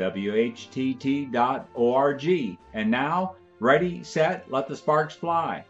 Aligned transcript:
WHTT.org. 0.00 1.38
And 2.72 2.90
now, 2.90 3.36
Ready, 3.60 4.02
set, 4.02 4.50
let 4.50 4.68
the 4.68 4.76
sparks 4.76 5.14
fly. 5.14 5.62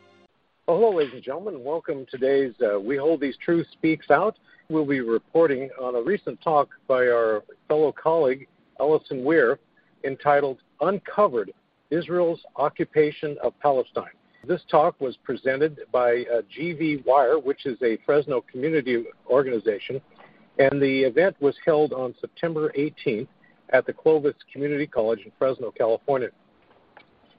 Well, 0.68 0.78
hello, 0.78 0.94
ladies 0.94 1.14
and 1.14 1.22
gentlemen. 1.24 1.64
Welcome 1.64 2.06
to 2.06 2.10
today's 2.12 2.54
uh, 2.62 2.78
We 2.78 2.96
Hold 2.96 3.20
These 3.20 3.36
Truths 3.44 3.72
Speaks 3.72 4.12
Out. 4.12 4.38
We'll 4.68 4.86
be 4.86 5.00
reporting 5.00 5.70
on 5.82 5.96
a 5.96 6.00
recent 6.00 6.40
talk 6.40 6.68
by 6.86 7.08
our 7.08 7.42
fellow 7.66 7.90
colleague, 7.90 8.46
Alison 8.78 9.24
Weir, 9.24 9.58
entitled 10.04 10.58
Uncovered 10.80 11.52
Israel's 11.90 12.38
Occupation 12.54 13.36
of 13.42 13.58
Palestine. 13.58 14.14
This 14.46 14.62
talk 14.70 15.00
was 15.00 15.16
presented 15.16 15.80
by 15.90 16.24
uh, 16.32 16.42
GV 16.56 17.04
Wire, 17.04 17.40
which 17.40 17.66
is 17.66 17.76
a 17.82 17.98
Fresno 18.06 18.40
community 18.40 19.04
organization, 19.28 20.00
and 20.60 20.80
the 20.80 21.02
event 21.02 21.34
was 21.40 21.56
held 21.66 21.92
on 21.92 22.14
September 22.20 22.72
18th 22.78 23.26
at 23.72 23.86
the 23.86 23.92
Clovis 23.92 24.34
Community 24.52 24.86
College 24.86 25.20
in 25.24 25.32
Fresno, 25.38 25.70
California. 25.70 26.28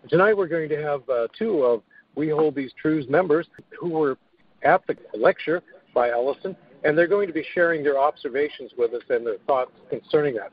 Tonight 0.09 0.35
we're 0.35 0.47
going 0.47 0.69
to 0.69 0.81
have 0.81 1.07
uh, 1.09 1.27
two 1.37 1.63
of 1.63 1.83
We 2.15 2.29
Hold 2.29 2.55
These 2.55 2.71
Truths 2.81 3.09
members 3.09 3.47
who 3.79 3.89
were 3.89 4.17
at 4.63 4.85
the 4.87 4.97
lecture 5.13 5.61
by 5.93 6.09
Alison, 6.09 6.55
and 6.83 6.97
they're 6.97 7.07
going 7.07 7.27
to 7.27 7.33
be 7.33 7.45
sharing 7.53 7.83
their 7.83 7.99
observations 7.99 8.71
with 8.77 8.93
us 8.93 9.03
and 9.09 9.25
their 9.25 9.37
thoughts 9.45 9.71
concerning 9.89 10.35
that. 10.35 10.51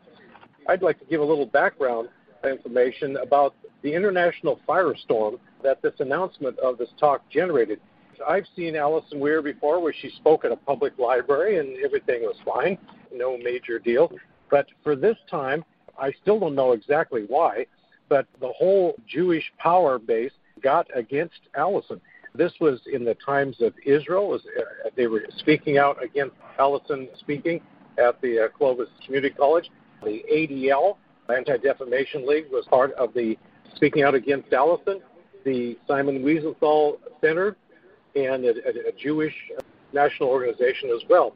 I'd 0.67 0.83
like 0.83 0.99
to 0.99 1.07
give 1.07 1.21
a 1.21 1.25
little 1.25 1.47
background 1.47 2.09
information 2.45 3.17
about 3.17 3.55
the 3.83 3.93
international 3.93 4.61
firestorm 4.69 5.39
that 5.63 5.81
this 5.83 5.95
announcement 5.99 6.59
of 6.59 6.79
this 6.79 6.91
talk 6.99 7.23
generated. 7.31 7.81
I've 8.27 8.47
seen 8.57 8.77
Alison 8.77 9.21
Weir 9.21 9.43
before 9.43 9.81
where 9.81 9.95
she 9.99 10.11
spoke 10.11 10.45
at 10.45 10.53
a 10.53 10.57
public 10.57 10.99
library 10.99 11.59
and 11.59 11.83
everything 11.85 12.23
was 12.23 12.37
fine, 12.45 12.77
no 13.13 13.39
major 13.39 13.79
deal. 13.79 14.11
But 14.51 14.67
for 14.83 14.97
this 14.97 15.17
time, 15.31 15.65
I 15.99 16.13
still 16.23 16.39
don't 16.39 16.55
know 16.55 16.73
exactly 16.73 17.25
why, 17.29 17.67
but 18.09 18.27
the 18.41 18.53
whole 18.53 18.97
Jewish 19.07 19.45
power 19.59 19.99
base 19.99 20.33
got 20.63 20.87
against 20.95 21.41
Alison. 21.55 22.01
This 22.35 22.53
was 22.61 22.81
in 22.93 23.05
the 23.05 23.15
times 23.15 23.57
of 23.61 23.75
Israel. 23.85 24.35
Uh, 24.35 24.63
they 24.97 25.07
were 25.07 25.25
speaking 25.39 25.79
out 25.79 26.03
against 26.03 26.37
Alison 26.59 27.09
speaking 27.19 27.61
at 27.99 28.21
the 28.21 28.45
uh, 28.45 28.49
Clovis 28.57 28.89
Community 29.05 29.35
College. 29.35 29.71
The 30.05 30.23
ADL, 30.33 30.97
Anti 31.35 31.57
Defamation 31.59 32.27
League, 32.27 32.47
was 32.51 32.65
part 32.67 32.93
of 32.93 33.13
the 33.15 33.37
speaking 33.75 34.03
out 34.03 34.15
against 34.15 34.53
Alison. 34.53 35.01
The 35.45 35.77
Simon 35.87 36.23
Wiesenthal 36.23 36.99
Center 37.21 37.57
and 38.15 38.45
a, 38.45 38.51
a, 38.51 38.89
a 38.89 38.93
Jewish 38.97 39.35
national 39.93 40.29
organization 40.29 40.91
as 40.91 41.09
well. 41.09 41.35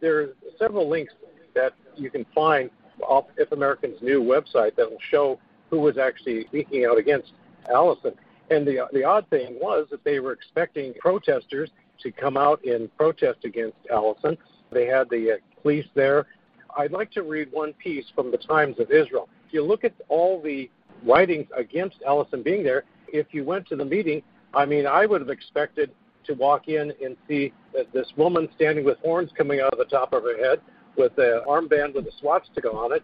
There 0.00 0.20
are 0.20 0.26
several 0.58 0.88
links 0.88 1.14
that 1.54 1.72
you 1.96 2.10
can 2.10 2.24
find 2.34 2.70
off 3.02 3.26
If 3.36 3.52
Americans 3.52 3.98
Knew 4.02 4.22
website 4.22 4.76
that 4.76 4.90
will 4.90 4.98
show 5.10 5.38
who 5.70 5.80
was 5.80 5.98
actually 5.98 6.44
speaking 6.46 6.84
out 6.84 6.98
against 6.98 7.32
Alison. 7.72 8.12
And 8.50 8.66
the, 8.66 8.86
the 8.92 9.04
odd 9.04 9.28
thing 9.30 9.58
was 9.60 9.86
that 9.90 10.04
they 10.04 10.20
were 10.20 10.32
expecting 10.32 10.94
protesters 11.00 11.70
to 12.02 12.12
come 12.12 12.36
out 12.36 12.62
and 12.64 12.94
protest 12.96 13.44
against 13.44 13.76
Alison. 13.90 14.36
They 14.70 14.86
had 14.86 15.08
the 15.10 15.32
uh, 15.32 15.62
police 15.62 15.86
there. 15.94 16.26
I'd 16.76 16.92
like 16.92 17.10
to 17.12 17.22
read 17.22 17.48
one 17.52 17.72
piece 17.74 18.04
from 18.14 18.30
the 18.30 18.36
Times 18.36 18.78
of 18.78 18.90
Israel. 18.90 19.28
If 19.46 19.54
you 19.54 19.64
look 19.64 19.84
at 19.84 19.94
all 20.08 20.42
the 20.42 20.70
writings 21.04 21.46
against 21.56 21.96
Alison 22.06 22.42
being 22.42 22.62
there, 22.62 22.84
if 23.08 23.28
you 23.32 23.44
went 23.44 23.66
to 23.68 23.76
the 23.76 23.84
meeting, 23.84 24.22
I 24.52 24.66
mean, 24.66 24.86
I 24.86 25.06
would 25.06 25.20
have 25.20 25.30
expected 25.30 25.90
to 26.24 26.34
walk 26.34 26.68
in 26.68 26.92
and 27.02 27.16
see 27.28 27.52
this 27.92 28.06
woman 28.16 28.48
standing 28.56 28.84
with 28.84 28.98
horns 28.98 29.30
coming 29.36 29.60
out 29.60 29.72
of 29.72 29.78
the 29.78 29.84
top 29.84 30.12
of 30.12 30.22
her 30.22 30.36
head, 30.36 30.60
with 30.96 31.16
an 31.18 31.42
armband 31.48 31.94
with 31.94 32.06
a 32.06 32.12
swastika 32.20 32.70
on 32.70 32.92
it. 32.92 33.02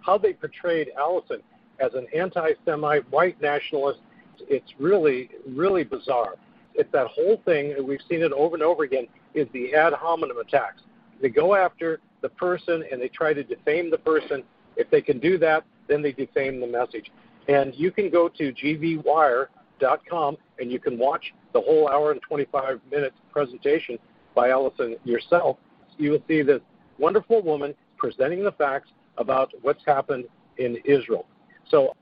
How 0.00 0.18
they 0.18 0.32
portrayed 0.32 0.90
Alison 0.98 1.42
as 1.80 1.94
an 1.94 2.06
anti-Semite 2.14 3.10
white 3.10 3.40
nationalist. 3.40 4.00
It's 4.48 4.72
really, 4.78 5.30
really 5.46 5.84
bizarre. 5.84 6.34
It's 6.74 6.90
that 6.92 7.08
whole 7.08 7.42
thing, 7.44 7.72
and 7.72 7.86
we've 7.86 8.00
seen 8.08 8.22
it 8.22 8.32
over 8.32 8.54
and 8.54 8.62
over 8.62 8.84
again, 8.84 9.08
is 9.34 9.46
the 9.52 9.74
ad 9.74 9.92
hominem 9.92 10.38
attacks. 10.38 10.82
They 11.20 11.28
go 11.28 11.54
after 11.54 12.00
the 12.22 12.28
person 12.28 12.84
and 12.90 13.00
they 13.00 13.08
try 13.08 13.34
to 13.34 13.42
defame 13.42 13.90
the 13.90 13.98
person. 13.98 14.42
If 14.76 14.90
they 14.90 15.02
can 15.02 15.18
do 15.18 15.38
that, 15.38 15.64
then 15.88 16.02
they 16.02 16.12
defame 16.12 16.60
the 16.60 16.66
message. 16.66 17.10
And 17.48 17.74
you 17.74 17.90
can 17.90 18.10
go 18.10 18.28
to 18.28 18.52
gvwire.com 18.52 20.36
and 20.58 20.70
you 20.70 20.78
can 20.78 20.98
watch 20.98 21.34
the 21.52 21.60
whole 21.60 21.88
hour 21.88 22.12
and 22.12 22.20
25 22.22 22.80
minute 22.90 23.14
presentation 23.32 23.98
by 24.34 24.50
Alison 24.50 24.96
yourself. 25.04 25.56
You 25.98 26.12
will 26.12 26.22
see 26.28 26.42
this 26.42 26.60
wonderful 27.00 27.42
woman 27.42 27.74
presenting 27.96 28.44
the 28.44 28.52
facts 28.52 28.90
about 29.16 29.52
what's 29.62 29.84
happened 29.86 30.24
in 30.58 30.76
Israel. 30.84 31.26
So 31.68 31.96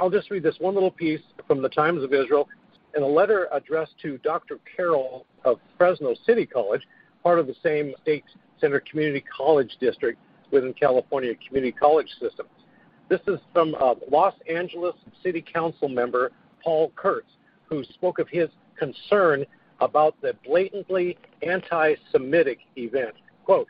I'll 0.00 0.10
just 0.10 0.30
read 0.30 0.42
this 0.42 0.56
one 0.58 0.74
little 0.74 0.90
piece 0.90 1.20
from 1.46 1.62
the 1.62 1.68
Times 1.68 2.02
of 2.02 2.12
Israel 2.12 2.48
in 2.96 3.02
a 3.02 3.06
letter 3.06 3.48
addressed 3.52 3.94
to 4.02 4.18
Dr. 4.18 4.58
Carroll 4.76 5.26
of 5.44 5.58
Fresno 5.76 6.14
City 6.26 6.46
College, 6.46 6.82
part 7.22 7.38
of 7.38 7.46
the 7.46 7.54
same 7.62 7.94
State 8.02 8.24
Center 8.60 8.80
Community 8.80 9.24
College 9.36 9.76
District 9.80 10.18
within 10.50 10.72
California 10.74 11.32
Community 11.46 11.72
College 11.72 12.08
System. 12.20 12.46
This 13.08 13.20
is 13.26 13.38
from 13.52 13.74
uh, 13.74 13.94
Los 14.10 14.34
Angeles 14.48 14.94
City 15.22 15.42
Council 15.42 15.88
member 15.88 16.32
Paul 16.62 16.92
Koretz, 16.96 17.22
who 17.66 17.84
spoke 17.84 18.18
of 18.18 18.28
his 18.28 18.48
concern 18.78 19.44
about 19.80 20.14
the 20.22 20.34
blatantly 20.44 21.18
anti 21.42 21.94
Semitic 22.10 22.58
event. 22.76 23.14
Quote, 23.44 23.68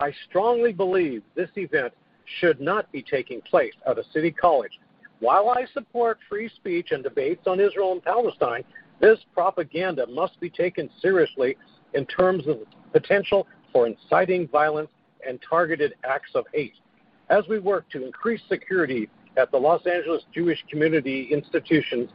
I 0.00 0.12
strongly 0.28 0.72
believe 0.72 1.22
this 1.34 1.50
event 1.56 1.92
should 2.40 2.60
not 2.60 2.90
be 2.90 3.02
taking 3.02 3.40
place 3.42 3.74
at 3.86 3.98
a 3.98 4.04
city 4.12 4.30
college 4.30 4.78
while 5.24 5.48
I 5.48 5.64
support 5.72 6.18
free 6.28 6.50
speech 6.54 6.88
and 6.90 7.02
debates 7.02 7.46
on 7.46 7.58
Israel 7.58 7.92
and 7.92 8.04
Palestine, 8.04 8.62
this 9.00 9.18
propaganda 9.32 10.06
must 10.06 10.38
be 10.38 10.50
taken 10.50 10.90
seriously 11.00 11.56
in 11.94 12.04
terms 12.06 12.46
of 12.46 12.58
potential 12.92 13.46
for 13.72 13.86
inciting 13.86 14.46
violence 14.48 14.90
and 15.26 15.38
targeted 15.48 15.94
acts 16.04 16.32
of 16.34 16.44
hate. 16.52 16.74
As 17.30 17.44
we 17.48 17.58
work 17.58 17.88
to 17.90 18.04
increase 18.04 18.42
security 18.50 19.08
at 19.38 19.50
the 19.50 19.56
Los 19.56 19.86
Angeles 19.86 20.24
Jewish 20.34 20.62
Community 20.70 21.28
Institutions 21.32 22.10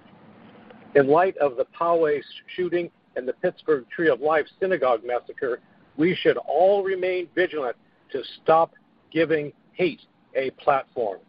in 0.93 1.07
light 1.07 1.35
of 1.37 1.57
the 1.57 1.65
Poway 1.77 2.21
shooting 2.55 2.91
and 3.15 3.27
the 3.27 3.33
Pittsburgh 3.33 3.85
Tree 3.89 4.09
of 4.09 4.21
Life 4.21 4.45
synagogue 4.59 5.01
massacre, 5.03 5.61
we 5.99 6.15
should 6.15 6.37
all 6.37 6.81
remain 6.81 7.27
vigilant 7.35 7.75
to 8.11 8.23
stop 8.41 8.71
giving 9.11 9.51
hate 9.73 10.01
a 10.33 10.49
platform. 10.51 11.19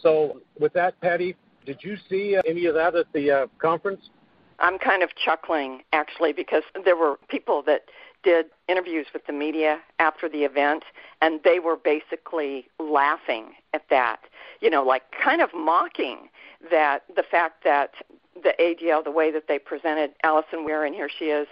So, 0.00 0.40
with 0.58 0.72
that, 0.72 1.00
Patty, 1.00 1.36
did 1.64 1.78
you 1.82 1.96
see 2.08 2.36
uh, 2.36 2.42
any 2.46 2.66
of 2.66 2.74
that 2.74 2.96
at 2.96 3.06
the 3.12 3.30
uh, 3.30 3.46
conference? 3.58 4.08
I'm 4.58 4.78
kind 4.78 5.02
of 5.02 5.10
chuckling 5.16 5.82
actually 5.92 6.32
because 6.32 6.62
there 6.84 6.96
were 6.96 7.18
people 7.28 7.62
that 7.66 7.82
did 8.22 8.46
interviews 8.68 9.06
with 9.12 9.26
the 9.26 9.32
media 9.32 9.80
after 9.98 10.28
the 10.28 10.44
event 10.44 10.84
and 11.20 11.40
they 11.44 11.58
were 11.58 11.76
basically 11.76 12.68
laughing 12.78 13.52
at 13.74 13.82
that. 13.90 14.20
You 14.60 14.70
know, 14.70 14.82
like 14.82 15.02
kind 15.22 15.42
of 15.42 15.50
mocking 15.54 16.28
that 16.70 17.02
the 17.14 17.24
fact 17.28 17.64
that 17.64 17.94
the 18.42 18.54
ADL, 18.60 19.02
the 19.04 19.10
way 19.10 19.30
that 19.30 19.48
they 19.48 19.58
presented 19.58 20.12
Alison 20.22 20.64
Weir, 20.64 20.84
and 20.84 20.94
here 20.94 21.08
she 21.08 21.26
is, 21.26 21.46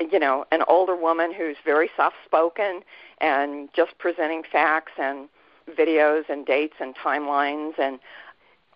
you 0.00 0.18
know, 0.18 0.44
an 0.52 0.62
older 0.68 0.96
woman 0.96 1.32
who's 1.32 1.56
very 1.64 1.90
soft 1.96 2.16
spoken 2.24 2.82
and 3.20 3.68
just 3.74 3.98
presenting 3.98 4.42
facts 4.50 4.92
and 4.98 5.28
videos 5.76 6.28
and 6.28 6.46
dates 6.46 6.76
and 6.80 6.94
timelines 6.96 7.78
and 7.78 7.98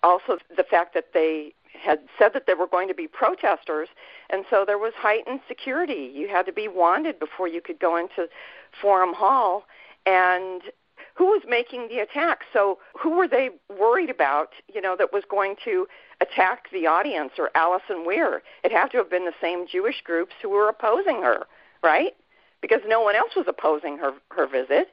also 0.03 0.39
the 0.57 0.65
fact 0.65 0.95
that 0.95 1.13
they 1.13 1.53
had 1.81 2.01
said 2.19 2.33
that 2.35 2.47
there 2.47 2.57
were 2.57 2.67
going 2.67 2.89
to 2.89 2.95
be 2.95 3.07
protesters. 3.07 3.89
And 4.31 4.45
so 4.51 4.65
there 4.67 4.79
was 4.79 4.93
heightened 4.97 5.41
security. 5.47 6.11
You 6.13 6.29
had 6.29 6.47
to 6.47 6.53
be 6.53 6.69
wanted 6.69 7.19
before 7.19 7.49
you 7.49 7.61
could 7.61 7.79
go 7.79 7.97
into 7.97 8.29
forum 8.81 9.13
hall. 9.15 9.65
And 10.07 10.63
who 11.15 11.27
was 11.27 11.43
making 11.49 11.89
the 11.89 11.99
attack 11.99 12.41
so 12.53 12.79
who 12.99 13.11
were 13.11 13.29
they 13.29 13.51
worried 13.79 14.11
about 14.11 14.51
you 14.73 14.81
know 14.81 14.97
that 14.97 15.13
was 15.13 15.25
going 15.31 15.57
to 15.65 15.87
attack 16.21 16.67
the 16.73 16.87
audience 16.87 17.33
or 17.39 17.51
Alison 17.55 18.05
Weir 18.05 18.43
it 18.65 18.73
had 18.73 18.91
to 18.93 18.99
have 18.99 19.11
been 19.11 19.25
the 19.25 19.33
same 19.41 19.67
Jewish 19.67 20.03
groups 20.05 20.33
who 20.43 20.51
were 20.51 20.69
opposing 20.69 21.23
her 21.23 21.47
right 21.83 22.15
because 22.61 22.81
no 22.87 23.01
one 23.01 23.15
else 23.15 23.33
was 23.37 23.47
opposing 23.49 23.99
her 23.99 24.13
her 24.31 24.47
visit 24.47 24.89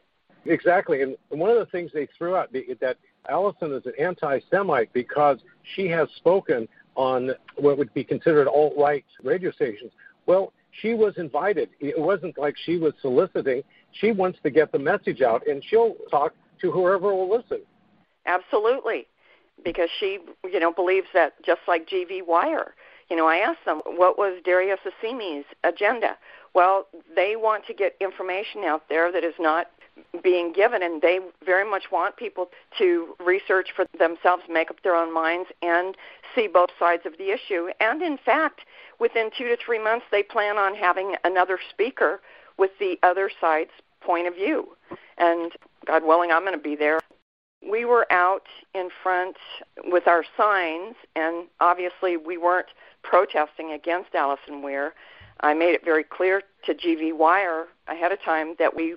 Exactly, 0.48 1.02
and 1.02 1.18
one 1.30 1.50
of 1.50 1.58
the 1.58 1.66
things 1.66 1.92
they 1.94 2.08
threw 2.18 2.36
out 2.36 2.52
that 2.54 2.98
Alison 3.30 3.74
is 3.74 3.86
an 3.86 3.94
anti-Semite 4.00 4.92
because 4.94 5.40
she 5.76 5.88
has 5.88 6.08
spoken 6.16 6.68
on 6.96 7.32
what 7.58 7.78
would 7.78 7.94
be 7.94 8.04
considered 8.04 8.48
alt 8.48 8.74
right 8.78 9.06
radio 9.24 9.52
stations. 9.52 9.92
Well, 10.26 10.54
she 10.82 10.94
was 10.94 11.14
invited. 11.18 11.70
It 11.80 12.00
wasn't 12.00 12.38
like 12.38 12.56
she 12.66 12.78
was 12.78 12.94
soliciting. 13.02 13.64
She 13.92 14.12
wants 14.12 14.40
to 14.44 14.50
get 14.50 14.72
the 14.72 14.80
message 14.80 15.22
out, 15.22 15.48
and 15.48 15.64
she'll 15.68 15.96
talk 16.12 16.34
to 16.62 16.72
whoever 16.72 17.14
will 17.14 17.30
listen. 17.30 17.62
Absolutely, 18.26 19.08
because 19.64 19.90
she, 20.00 20.20
you 20.44 20.60
know, 20.60 20.72
believes 20.72 21.08
that 21.14 21.34
just 21.44 21.62
like 21.68 21.88
G.V. 21.88 22.24
Wire. 22.24 22.76
You 23.10 23.16
know, 23.16 23.28
I 23.28 23.38
asked 23.38 23.66
them 23.66 23.82
what 23.86 24.18
was 24.18 24.42
Darius 24.44 24.80
Assemi's 24.86 25.46
agenda. 25.64 26.18
Well, 26.54 26.88
they 27.16 27.36
want 27.36 27.66
to 27.68 27.74
get 27.74 27.96
information 28.02 28.64
out 28.66 28.84
there 28.90 29.12
that 29.12 29.24
is 29.24 29.36
not 29.40 29.68
being 30.24 30.52
given, 30.54 30.84
and 30.84 31.02
they 31.02 31.20
very 31.46 31.70
much 31.70 31.86
want 31.92 32.18
people 32.18 32.50
to 32.78 33.16
research 33.20 33.70
for 33.76 33.86
themselves, 33.98 34.44
make 34.50 34.70
up 34.70 34.82
their 34.84 34.96
own 34.96 35.14
minds, 35.14 35.50
and 35.62 35.96
see 36.36 36.48
both 36.48 36.70
sides 36.78 37.04
of 37.06 37.14
the 37.18 37.32
issue. 37.32 37.70
And 37.80 38.02
in 38.02 38.18
fact, 38.18 38.62
within 39.00 39.30
two 39.38 39.46
to 39.46 39.58
three 39.58 39.82
months, 39.82 40.06
they 40.12 40.24
plan 40.24 40.58
on 40.58 40.76
having 40.76 41.16
another 41.24 41.60
speaker 41.70 42.22
with 42.58 42.72
the 42.80 42.98
other 43.04 43.30
side's 43.40 43.72
point 44.02 44.28
of 44.28 44.36
view. 44.36 44.70
And 45.18 45.52
God 45.86 46.04
willing, 46.04 46.32
I'm 46.32 46.42
going 46.42 46.54
to 46.54 46.64
be 46.64 46.76
there. 46.76 47.00
We 47.68 47.86
were 47.86 48.12
out 48.12 48.48
in 48.74 48.90
front 49.04 49.36
with 49.86 50.08
our 50.08 50.24
signs, 50.38 50.96
and 51.16 51.48
obviously, 51.60 52.16
we 52.16 52.38
weren't 52.38 52.68
protesting 53.04 53.72
against 53.72 54.14
Alison 54.14 54.62
Weir. 54.62 54.94
I 55.42 55.54
made 55.54 55.74
it 55.74 55.84
very 55.84 56.04
clear 56.04 56.44
to 56.66 56.74
GV 56.74 57.16
Wire 57.18 57.66
ahead 57.88 58.12
of 58.12 58.22
time 58.22 58.56
that 58.60 58.76
we 58.76 58.96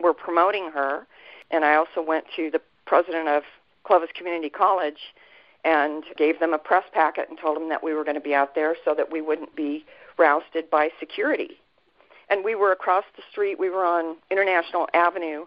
were 0.00 0.14
promoting 0.14 0.70
her, 0.72 1.06
and 1.50 1.64
I 1.64 1.74
also 1.74 2.00
went 2.00 2.26
to 2.36 2.50
the 2.50 2.60
president 2.86 3.28
of 3.28 3.42
Clovis 3.84 4.10
Community 4.14 4.50
College 4.50 5.14
and 5.64 6.04
gave 6.16 6.38
them 6.38 6.54
a 6.54 6.58
press 6.58 6.84
packet 6.92 7.28
and 7.28 7.38
told 7.38 7.56
them 7.56 7.68
that 7.68 7.82
we 7.82 7.92
were 7.92 8.04
going 8.04 8.14
to 8.14 8.20
be 8.20 8.34
out 8.34 8.54
there 8.54 8.76
so 8.84 8.94
that 8.94 9.10
we 9.10 9.20
wouldn't 9.20 9.54
be 9.56 9.84
rousted 10.16 10.70
by 10.70 10.90
security. 11.00 11.58
And 12.28 12.44
we 12.44 12.54
were 12.54 12.72
across 12.72 13.04
the 13.16 13.22
street. 13.30 13.58
We 13.58 13.70
were 13.70 13.84
on 13.84 14.16
International 14.30 14.88
Avenue 14.94 15.46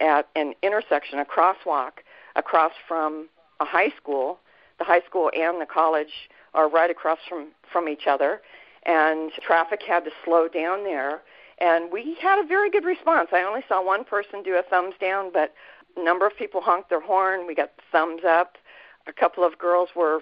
at 0.00 0.28
an 0.36 0.54
intersection, 0.62 1.18
a 1.18 1.24
crosswalk 1.24 1.92
across 2.36 2.72
from 2.86 3.28
a 3.60 3.64
high 3.64 3.92
school. 3.96 4.38
The 4.78 4.84
high 4.84 5.02
school 5.06 5.30
and 5.36 5.60
the 5.60 5.66
college 5.66 6.30
are 6.54 6.68
right 6.68 6.90
across 6.90 7.18
from 7.28 7.48
from 7.72 7.88
each 7.88 8.06
other, 8.06 8.42
and 8.84 9.32
traffic 9.40 9.80
had 9.86 10.04
to 10.04 10.10
slow 10.24 10.48
down 10.48 10.84
there 10.84 11.22
and 11.62 11.92
we 11.92 12.16
had 12.20 12.40
a 12.40 12.46
very 12.46 12.70
good 12.70 12.84
response. 12.84 13.28
I 13.32 13.42
only 13.42 13.62
saw 13.68 13.84
one 13.84 14.04
person 14.04 14.42
do 14.42 14.56
a 14.56 14.62
thumbs 14.62 14.94
down, 15.00 15.30
but 15.32 15.54
a 15.96 16.04
number 16.04 16.26
of 16.26 16.36
people 16.36 16.60
honked 16.60 16.90
their 16.90 17.00
horn. 17.00 17.46
We 17.46 17.54
got 17.54 17.70
thumbs 17.92 18.22
up. 18.28 18.58
A 19.06 19.12
couple 19.12 19.44
of 19.44 19.58
girls 19.58 19.90
were 19.94 20.20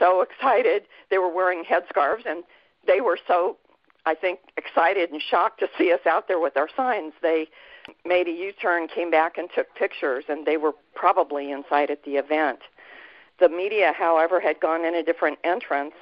so 0.00 0.20
excited. 0.28 0.82
They 1.10 1.18
were 1.18 1.32
wearing 1.32 1.62
headscarves, 1.64 2.26
and 2.26 2.42
they 2.86 3.00
were 3.00 3.18
so, 3.28 3.56
I 4.06 4.14
think, 4.14 4.40
excited 4.56 5.10
and 5.10 5.20
shocked 5.22 5.60
to 5.60 5.68
see 5.78 5.92
us 5.92 6.00
out 6.06 6.28
there 6.28 6.38
with 6.38 6.56
our 6.56 6.68
signs. 6.76 7.14
They 7.22 7.48
made 8.04 8.28
a 8.28 8.32
U-turn, 8.32 8.88
came 8.88 9.10
back, 9.10 9.38
and 9.38 9.48
took 9.54 9.74
pictures, 9.74 10.24
and 10.28 10.46
they 10.46 10.56
were 10.56 10.72
probably 10.94 11.50
inside 11.50 11.90
at 11.90 12.04
the 12.04 12.16
event. 12.16 12.60
The 13.40 13.48
media, 13.48 13.92
however, 13.96 14.40
had 14.40 14.60
gone 14.60 14.84
in 14.84 14.94
a 14.94 15.02
different 15.02 15.38
entrance 15.42 15.94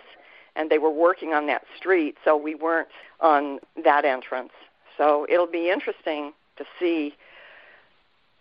and 0.54 0.70
they 0.70 0.78
were 0.78 0.90
working 0.90 1.32
on 1.32 1.46
that 1.46 1.62
street, 1.76 2.16
so 2.24 2.36
we 2.36 2.54
weren't 2.54 2.88
on 3.20 3.58
that 3.84 4.04
entrance. 4.04 4.52
So 4.96 5.26
it'll 5.28 5.46
be 5.46 5.70
interesting 5.70 6.32
to 6.56 6.64
see 6.78 7.14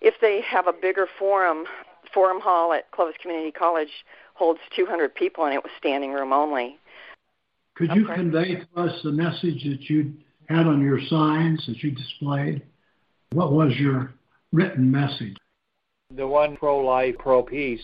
if 0.02 0.16
they 0.20 0.42
have 0.42 0.68
a 0.68 0.74
bigger 0.74 1.08
forum. 1.18 1.66
Forum 2.14 2.42
Hall 2.42 2.74
at 2.74 2.92
Clovis 2.92 3.16
Community 3.22 3.52
College 3.52 4.06
holds 4.34 4.60
200 4.76 5.16
people, 5.16 5.46
and 5.46 5.54
it 5.54 5.64
was 5.64 5.72
standing 5.78 6.12
room 6.12 6.34
only. 6.34 6.78
Could 7.76 7.92
you 7.96 8.06
convey 8.06 8.56
to 8.56 8.68
us 8.76 9.02
the 9.04 9.12
message 9.12 9.64
that 9.64 9.90
you 9.90 10.14
had 10.48 10.68
on 10.68 10.82
your 10.82 11.00
signs 11.08 11.66
that 11.68 11.82
you 11.82 11.92
displayed? 11.92 12.62
What 13.32 13.54
was 13.54 13.74
your 13.78 14.14
written 14.52 14.92
message? 14.92 15.38
The 16.16 16.28
one 16.28 16.58
pro 16.58 16.80
life, 16.80 17.16
pro 17.18 17.42
peace. 17.42 17.82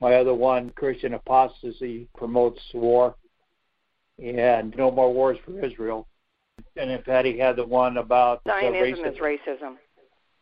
My 0.00 0.14
other 0.14 0.34
one, 0.34 0.70
Christian 0.70 1.14
apostasy, 1.14 2.06
promotes 2.16 2.60
war 2.74 3.16
and 4.22 4.74
no 4.76 4.90
more 4.90 5.12
wars 5.12 5.38
for 5.44 5.64
Israel. 5.64 6.06
And 6.76 6.90
then 6.90 7.02
Patty 7.02 7.38
had 7.38 7.56
the 7.56 7.64
one 7.64 7.96
about 7.96 8.42
Zionism 8.46 9.04
racism. 9.04 9.12
is 9.12 9.18
racism. 9.18 9.76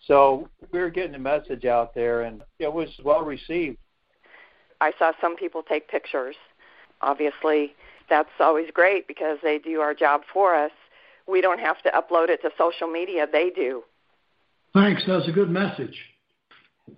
So 0.07 0.49
we 0.73 0.79
were 0.79 0.91
getting 0.91 1.13
the 1.13 1.19
message 1.19 1.65
out 1.65 1.95
there, 1.95 2.23
and 2.23 2.43
it 2.59 2.73
was 2.73 2.89
well 3.05 3.23
received. 3.23 3.79
I 4.81 4.93
saw 4.99 5.13
some 5.21 5.37
people 5.37 5.63
take 5.63 5.89
pictures. 5.89 6.37
Obviously, 7.01 7.75
that's 8.09 8.29
always 8.41 8.71
great 8.73 9.07
because 9.07 9.39
they 9.43 9.59
do 9.59 9.81
our 9.81 9.95
job 9.95 10.23
for 10.33 10.55
us. 10.55 10.73
We 11.27 11.41
don't 11.41 11.61
have 11.61 11.83
to 11.83 11.91
upload 11.91 12.29
it 12.29 12.43
to 12.43 12.51
social 12.57 12.89
media; 12.89 13.27
they 13.31 13.51
do. 13.51 13.83
Thanks. 14.73 15.03
That's 15.07 15.29
a 15.29 15.33
good 15.33 15.51
message. 15.51 15.97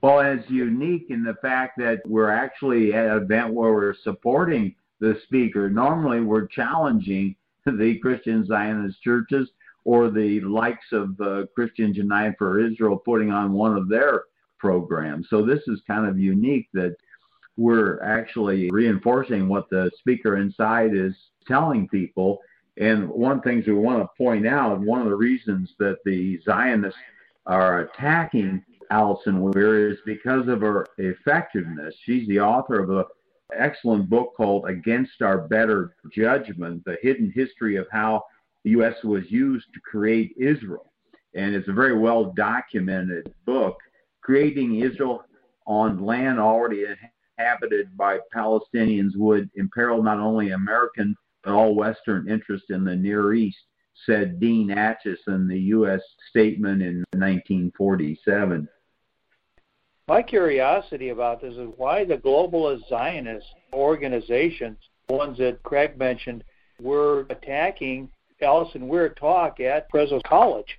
Well, 0.03 0.21
it's 0.21 0.49
unique 0.51 1.07
in 1.09 1.25
the 1.25 1.35
fact 1.41 1.79
that 1.79 2.03
we're 2.05 2.31
actually 2.31 2.93
at 2.93 3.07
an 3.07 3.23
event 3.23 3.55
where 3.55 3.73
we're 3.73 3.95
supporting 4.03 4.75
the 5.01 5.19
speaker. 5.25 5.71
Normally, 5.71 6.21
we're 6.21 6.47
challenging 6.47 7.35
the 7.65 7.99
Christian 8.01 8.47
Zionist 8.47 9.01
churches 9.03 9.49
or 9.85 10.11
the 10.11 10.41
likes 10.41 10.87
of 10.93 11.19
uh, 11.21 11.45
Christians 11.55 11.97
United 11.97 12.35
for 12.39 12.61
Israel 12.61 12.97
putting 12.97 13.31
on 13.31 13.53
one 13.53 13.77
of 13.77 13.89
their 13.89 14.25
programs. 14.59 15.27
So 15.31 15.45
this 15.45 15.61
is 15.67 15.81
kind 15.87 16.07
of 16.07 16.19
unique 16.19 16.69
that 16.75 16.97
we're 17.59 18.01
actually 18.03 18.71
reinforcing 18.71 19.49
what 19.49 19.69
the 19.69 19.91
speaker 19.99 20.37
inside 20.37 20.95
is 20.95 21.15
telling 21.47 21.89
people. 21.89 22.39
And 22.79 23.09
one 23.09 23.33
of 23.33 23.43
the 23.43 23.51
things 23.51 23.67
we 23.67 23.75
want 23.75 24.01
to 24.01 24.09
point 24.17 24.47
out, 24.47 24.81
one 24.81 25.01
of 25.01 25.09
the 25.09 25.17
reasons 25.17 25.75
that 25.81 25.99
the 26.05 26.41
Zionists 26.45 27.01
are 27.47 27.81
attacking 27.81 28.65
Alison 28.93 29.41
Weir 29.41 29.91
is 29.91 29.99
because 30.07 30.47
of 30.47 30.61
her 30.61 30.87
effectiveness. 30.99 31.95
She's 32.05 32.29
the 32.29 32.39
author 32.39 32.79
of 32.79 32.91
an 32.91 33.05
excellent 33.53 34.09
book 34.09 34.35
called 34.37 34.69
Against 34.69 35.21
Our 35.21 35.49
Better 35.49 35.97
Judgment 36.13 36.85
The 36.85 36.97
Hidden 37.03 37.33
History 37.35 37.75
of 37.75 37.89
How 37.91 38.23
the 38.63 38.71
U.S. 38.71 38.95
was 39.03 39.25
used 39.31 39.67
to 39.75 39.81
create 39.81 40.33
Israel. 40.39 40.93
And 41.35 41.57
it's 41.57 41.69
a 41.69 41.73
very 41.73 41.99
well 41.99 42.33
documented 42.37 43.35
book. 43.45 43.79
Creating 44.23 44.77
Israel 44.77 45.25
on 45.67 46.05
land 46.05 46.39
already 46.39 46.85
inhabited 47.39 47.97
by 47.97 48.19
Palestinians 48.35 49.17
would 49.17 49.51
imperil 49.55 50.03
not 50.03 50.19
only 50.19 50.51
American 50.51 51.17
but 51.45 51.53
all 51.53 51.75
Western 51.75 52.29
interest 52.29 52.65
in 52.71 52.85
the 52.85 52.97
Near 52.97 53.33
East, 53.33 53.59
said 54.07 54.41
Dean 54.41 54.69
Acheson, 54.69 55.49
the 55.49 55.59
U.S. 55.69 56.01
statement 56.31 56.83
in 56.83 57.05
1947. 57.13 58.69
My 60.09 60.23
curiosity 60.23 61.11
about 61.11 61.41
this 61.41 61.55
is 61.55 61.69
why 61.77 62.05
the 62.05 62.17
globalist 62.17 62.89
Zionist 62.89 63.47
organizations, 63.73 64.79
ones 65.09 65.39
that 65.39 65.63
Craig 65.63 65.99
mentioned, 65.99 66.43
were 66.81 67.27
attacking 67.31 68.11
Alison 68.41 68.89
Weir 68.89 69.11
talk 69.11 69.61
at 69.61 69.87
Fresno 69.91 70.21
College. 70.27 70.79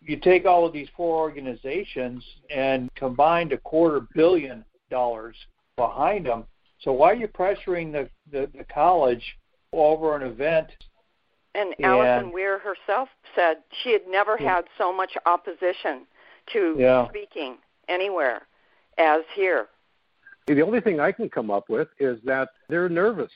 You 0.00 0.16
take 0.16 0.44
all 0.44 0.66
of 0.66 0.72
these 0.72 0.88
four 0.96 1.18
organizations 1.18 2.24
and 2.50 2.92
combined 2.94 3.52
a 3.52 3.58
quarter 3.58 4.06
billion 4.14 4.64
dollars 4.90 5.36
behind 5.76 6.26
them. 6.26 6.44
So 6.80 6.92
why 6.92 7.12
are 7.12 7.14
you 7.14 7.28
pressuring 7.28 7.92
the, 7.92 8.08
the, 8.30 8.50
the 8.56 8.64
college 8.64 9.22
over 9.72 10.16
an 10.16 10.22
event? 10.22 10.68
And, 11.54 11.74
and 11.78 11.86
Alison 11.86 12.32
Weir 12.32 12.58
herself 12.58 13.08
said 13.36 13.58
she 13.82 13.92
had 13.92 14.02
never 14.08 14.36
yeah. 14.40 14.56
had 14.56 14.64
so 14.78 14.92
much 14.92 15.12
opposition 15.26 16.06
to 16.52 16.76
yeah. 16.78 17.08
speaking 17.08 17.56
anywhere 17.88 18.42
as 18.98 19.22
here. 19.34 19.68
The 20.46 20.62
only 20.62 20.80
thing 20.80 20.98
I 20.98 21.12
can 21.12 21.28
come 21.28 21.50
up 21.50 21.68
with 21.68 21.88
is 22.00 22.18
that 22.24 22.48
they're 22.68 22.88
nervous. 22.88 23.30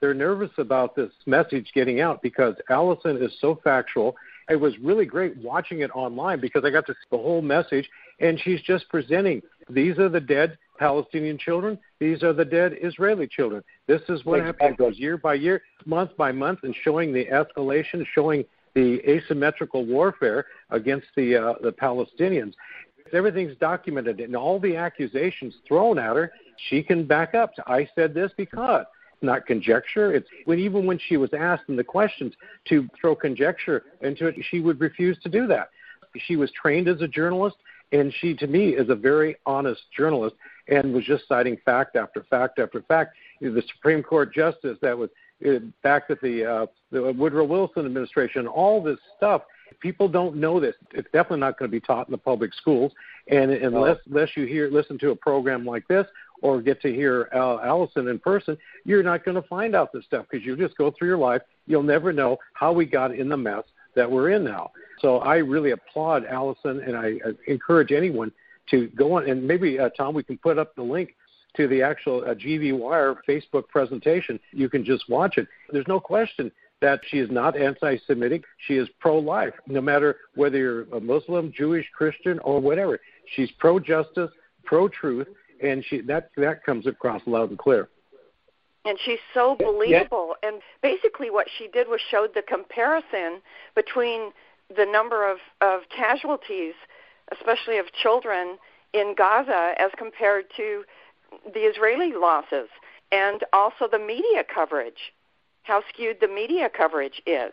They're 0.00 0.14
nervous 0.14 0.50
about 0.58 0.94
this 0.94 1.10
message 1.24 1.70
getting 1.74 2.00
out 2.00 2.20
because 2.20 2.54
Alison 2.68 3.22
is 3.22 3.32
so 3.40 3.58
factual. 3.64 4.14
It 4.50 4.56
was 4.56 4.78
really 4.78 5.06
great 5.06 5.36
watching 5.38 5.80
it 5.80 5.90
online 5.94 6.40
because 6.40 6.64
I 6.64 6.70
got 6.70 6.86
to 6.86 6.92
see 6.92 7.08
the 7.10 7.16
whole 7.16 7.40
message, 7.40 7.88
and 8.20 8.38
she's 8.38 8.60
just 8.60 8.86
presenting 8.90 9.40
these 9.70 9.98
are 9.98 10.10
the 10.10 10.20
dead 10.20 10.58
Palestinian 10.78 11.38
children, 11.38 11.78
these 12.00 12.22
are 12.22 12.32
the 12.32 12.44
dead 12.44 12.76
Israeli 12.82 13.26
children. 13.26 13.62
This 13.86 14.02
is 14.08 14.24
what 14.24 14.40
exactly. 14.40 14.66
happened. 14.66 14.70
It 14.70 14.78
goes 14.78 14.98
year 14.98 15.16
by 15.16 15.34
year, 15.34 15.62
month 15.86 16.16
by 16.16 16.32
month, 16.32 16.60
and 16.62 16.74
showing 16.82 17.12
the 17.12 17.26
escalation, 17.26 18.04
showing 18.14 18.44
the 18.74 19.00
asymmetrical 19.08 19.86
warfare 19.86 20.46
against 20.70 21.06
the 21.16 21.36
uh, 21.36 21.54
the 21.62 21.70
Palestinians 21.72 22.54
everything's 23.12 23.56
documented 23.58 24.20
and 24.20 24.34
all 24.34 24.58
the 24.58 24.76
accusations 24.76 25.54
thrown 25.66 25.98
at 25.98 26.16
her, 26.16 26.32
she 26.68 26.82
can 26.82 27.06
back 27.06 27.34
up. 27.34 27.52
I 27.66 27.88
said 27.94 28.14
this 28.14 28.32
because 28.36 28.86
not 29.22 29.46
conjecture. 29.46 30.14
It's 30.14 30.28
when 30.44 30.58
even 30.58 30.84
when 30.86 30.98
she 31.08 31.16
was 31.16 31.30
asked 31.32 31.64
in 31.68 31.76
the 31.76 31.84
questions 31.84 32.34
to 32.68 32.88
throw 33.00 33.14
conjecture 33.16 33.84
into 34.02 34.26
it, 34.26 34.34
she 34.50 34.60
would 34.60 34.80
refuse 34.80 35.18
to 35.22 35.28
do 35.28 35.46
that. 35.46 35.70
She 36.26 36.36
was 36.36 36.50
trained 36.52 36.88
as 36.88 37.00
a 37.00 37.08
journalist, 37.08 37.56
and 37.92 38.12
she, 38.20 38.34
to 38.34 38.46
me, 38.46 38.70
is 38.70 38.90
a 38.90 38.94
very 38.94 39.36
honest 39.46 39.80
journalist 39.96 40.36
and 40.68 40.92
was 40.92 41.04
just 41.04 41.28
citing 41.28 41.56
fact 41.64 41.96
after 41.96 42.24
fact 42.30 42.58
after 42.58 42.82
fact. 42.82 43.14
the 43.40 43.62
Supreme 43.74 44.02
Court 44.02 44.34
justice 44.34 44.78
that 44.82 44.96
was 44.96 45.10
uh, 45.46 45.58
back 45.82 46.04
at 46.10 46.20
the, 46.20 46.44
uh, 46.44 46.66
the 46.90 47.12
Woodrow 47.12 47.44
Wilson 47.44 47.86
administration, 47.86 48.46
all 48.46 48.82
this 48.82 48.98
stuff. 49.16 49.42
People 49.80 50.08
don't 50.08 50.36
know 50.36 50.60
this. 50.60 50.74
It's 50.92 51.08
definitely 51.12 51.40
not 51.40 51.58
going 51.58 51.70
to 51.70 51.72
be 51.72 51.80
taught 51.80 52.08
in 52.08 52.12
the 52.12 52.18
public 52.18 52.54
schools. 52.54 52.92
And 53.28 53.50
unless 53.50 53.98
unless 54.06 54.36
you 54.36 54.46
hear 54.46 54.70
listen 54.70 54.98
to 54.98 55.10
a 55.10 55.16
program 55.16 55.64
like 55.66 55.86
this 55.88 56.06
or 56.42 56.62
get 56.62 56.80
to 56.82 56.92
hear 56.92 57.28
uh, 57.34 57.58
Alison 57.62 58.08
in 58.08 58.18
person, 58.18 58.56
you're 58.84 59.02
not 59.02 59.24
going 59.24 59.34
to 59.34 59.46
find 59.48 59.74
out 59.74 59.92
this 59.92 60.04
stuff 60.04 60.26
because 60.30 60.46
you 60.46 60.56
just 60.56 60.76
go 60.76 60.90
through 60.90 61.08
your 61.08 61.18
life. 61.18 61.42
You'll 61.66 61.82
never 61.82 62.12
know 62.12 62.38
how 62.52 62.72
we 62.72 62.86
got 62.86 63.14
in 63.14 63.28
the 63.28 63.36
mess 63.36 63.64
that 63.96 64.10
we're 64.10 64.30
in 64.30 64.44
now. 64.44 64.70
So 65.00 65.18
I 65.18 65.36
really 65.36 65.72
applaud 65.72 66.24
Alison, 66.26 66.80
and 66.80 66.96
I, 66.96 67.18
I 67.26 67.32
encourage 67.46 67.92
anyone 67.92 68.32
to 68.70 68.88
go 68.88 69.14
on. 69.16 69.28
And 69.28 69.46
maybe 69.46 69.78
uh, 69.78 69.90
Tom, 69.90 70.14
we 70.14 70.22
can 70.22 70.38
put 70.38 70.58
up 70.58 70.74
the 70.74 70.82
link 70.82 71.14
to 71.56 71.68
the 71.68 71.82
actual 71.82 72.24
uh, 72.24 72.34
GV 72.34 72.76
Wire 72.76 73.16
Facebook 73.28 73.68
presentation. 73.68 74.40
You 74.52 74.68
can 74.68 74.84
just 74.84 75.08
watch 75.08 75.38
it. 75.38 75.46
There's 75.70 75.88
no 75.88 76.00
question 76.00 76.50
that 76.80 77.00
she 77.08 77.18
is 77.18 77.30
not 77.30 77.56
anti 77.56 77.96
Semitic. 78.06 78.44
She 78.66 78.74
is 78.74 78.88
pro 79.00 79.18
life, 79.18 79.54
no 79.66 79.80
matter 79.80 80.16
whether 80.34 80.58
you're 80.58 80.82
a 80.94 81.00
Muslim, 81.00 81.52
Jewish, 81.56 81.86
Christian, 81.96 82.38
or 82.40 82.60
whatever. 82.60 83.00
She's 83.34 83.50
pro 83.52 83.78
justice, 83.78 84.30
pro 84.64 84.88
truth, 84.88 85.28
and 85.62 85.84
she 85.88 86.00
that 86.02 86.30
that 86.36 86.64
comes 86.64 86.86
across 86.86 87.22
loud 87.26 87.50
and 87.50 87.58
clear. 87.58 87.88
And 88.84 88.98
she's 89.02 89.20
so 89.32 89.56
believable. 89.58 90.34
Yeah. 90.42 90.50
And 90.50 90.62
basically, 90.82 91.30
what 91.30 91.46
she 91.56 91.68
did 91.68 91.88
was 91.88 92.00
showed 92.10 92.34
the 92.34 92.42
comparison 92.42 93.40
between 93.74 94.32
the 94.74 94.84
number 94.84 95.30
of, 95.30 95.38
of 95.60 95.82
casualties, 95.94 96.74
especially 97.32 97.78
of 97.78 97.86
children 97.92 98.58
in 98.92 99.14
Gaza, 99.16 99.74
as 99.78 99.90
compared 99.96 100.46
to 100.56 100.84
the 101.52 101.60
Israeli 101.60 102.12
losses, 102.12 102.68
and 103.10 103.42
also 103.52 103.88
the 103.90 103.98
media 103.98 104.44
coverage, 104.52 105.12
how 105.62 105.82
skewed 105.88 106.18
the 106.20 106.28
media 106.28 106.68
coverage 106.74 107.20
is. 107.26 107.52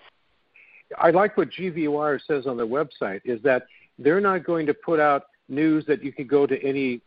I 0.98 1.12
like 1.12 1.38
what 1.38 1.50
GV 1.50 1.90
Wire 1.90 2.20
says 2.20 2.46
on 2.48 2.58
their 2.58 2.68
website 2.68 3.22
is 3.24 3.42
that 3.44 3.68
they're 3.98 4.22
not 4.22 4.44
going 4.44 4.66
to 4.68 4.74
put 4.74 5.00
out 5.00 5.24
news 5.48 5.86
that 5.88 6.04
you 6.04 6.12
can 6.12 6.28
go 6.28 6.46
to 6.46 6.62
any 6.64 7.02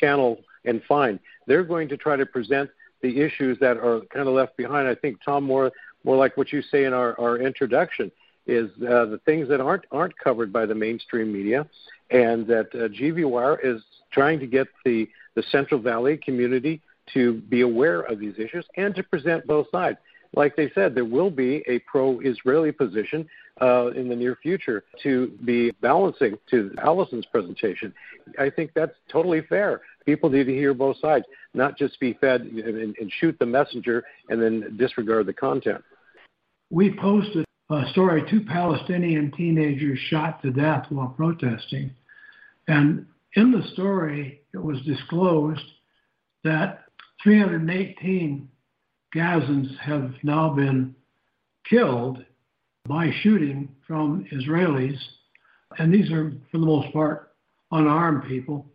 channel 0.00 0.38
and 0.64 0.82
find. 0.84 1.18
They're 1.46 1.64
going 1.64 1.88
to 1.88 1.96
try 1.96 2.16
to 2.16 2.26
present 2.26 2.70
the 3.02 3.20
issues 3.20 3.58
that 3.60 3.76
are 3.76 4.00
kind 4.12 4.26
of 4.26 4.34
left 4.34 4.56
behind. 4.56 4.88
I 4.88 4.94
think 4.94 5.18
Tom 5.24 5.44
more 5.44 5.70
more 6.04 6.16
like 6.16 6.36
what 6.36 6.52
you 6.52 6.60
say 6.60 6.84
in 6.84 6.92
our, 6.92 7.18
our 7.18 7.38
introduction 7.38 8.12
is 8.46 8.70
uh, 8.82 9.06
the 9.06 9.20
things 9.24 9.48
that 9.48 9.60
aren't 9.60 9.84
aren't 9.90 10.16
covered 10.18 10.52
by 10.52 10.66
the 10.66 10.74
mainstream 10.74 11.32
media, 11.32 11.66
and 12.10 12.46
that 12.46 12.66
uh, 12.74 12.88
GV 12.88 13.28
Wire 13.28 13.58
is 13.62 13.82
trying 14.12 14.38
to 14.40 14.46
get 14.46 14.68
the 14.84 15.08
the 15.34 15.42
Central 15.50 15.80
Valley 15.80 16.16
community 16.16 16.80
to 17.12 17.34
be 17.34 17.62
aware 17.62 18.00
of 18.00 18.18
these 18.18 18.34
issues 18.38 18.64
and 18.76 18.94
to 18.94 19.02
present 19.02 19.46
both 19.46 19.66
sides. 19.70 19.98
Like 20.36 20.56
they 20.56 20.70
said, 20.74 20.94
there 20.94 21.04
will 21.04 21.30
be 21.30 21.62
a 21.68 21.78
pro-Israeli 21.80 22.72
position 22.72 23.28
uh, 23.60 23.88
in 23.94 24.08
the 24.08 24.16
near 24.16 24.36
future 24.42 24.84
to 25.02 25.28
be 25.44 25.70
balancing 25.80 26.36
to 26.50 26.74
Alison's 26.82 27.26
presentation. 27.26 27.94
I 28.38 28.50
think 28.50 28.72
that's 28.74 28.94
totally 29.08 29.42
fair. 29.42 29.82
People 30.06 30.30
need 30.30 30.44
to 30.44 30.52
hear 30.52 30.74
both 30.74 30.96
sides, 30.98 31.24
not 31.54 31.78
just 31.78 32.00
be 32.00 32.14
fed 32.14 32.42
and, 32.42 32.96
and 32.98 33.12
shoot 33.20 33.36
the 33.38 33.46
messenger 33.46 34.04
and 34.28 34.42
then 34.42 34.76
disregard 34.76 35.26
the 35.26 35.32
content. 35.32 35.84
We 36.70 36.96
posted 36.98 37.44
a 37.70 37.88
story 37.90 38.22
two 38.28 38.42
Palestinian 38.42 39.32
teenagers 39.32 39.98
shot 39.98 40.42
to 40.42 40.50
death 40.50 40.86
while 40.90 41.08
protesting. 41.08 41.90
And 42.68 43.06
in 43.36 43.52
the 43.52 43.66
story, 43.72 44.42
it 44.52 44.62
was 44.62 44.80
disclosed 44.82 45.64
that 46.44 46.84
318 47.22 48.48
Gazans 49.14 49.78
have 49.78 50.12
now 50.22 50.50
been 50.50 50.94
killed 51.68 52.24
by 52.86 53.10
shooting 53.22 53.74
from 53.86 54.26
Israelis. 54.32 54.98
And 55.78 55.92
these 55.92 56.10
are, 56.12 56.32
for 56.50 56.58
the 56.58 56.66
most 56.66 56.92
part, 56.92 57.32
unarmed 57.70 58.28
people. 58.28 58.66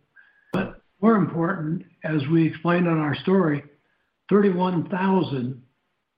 But 0.52 0.82
more 1.00 1.16
important, 1.16 1.84
as 2.04 2.26
we 2.30 2.46
explained 2.46 2.86
in 2.86 2.98
our 2.98 3.14
story, 3.16 3.62
31,000 4.28 5.62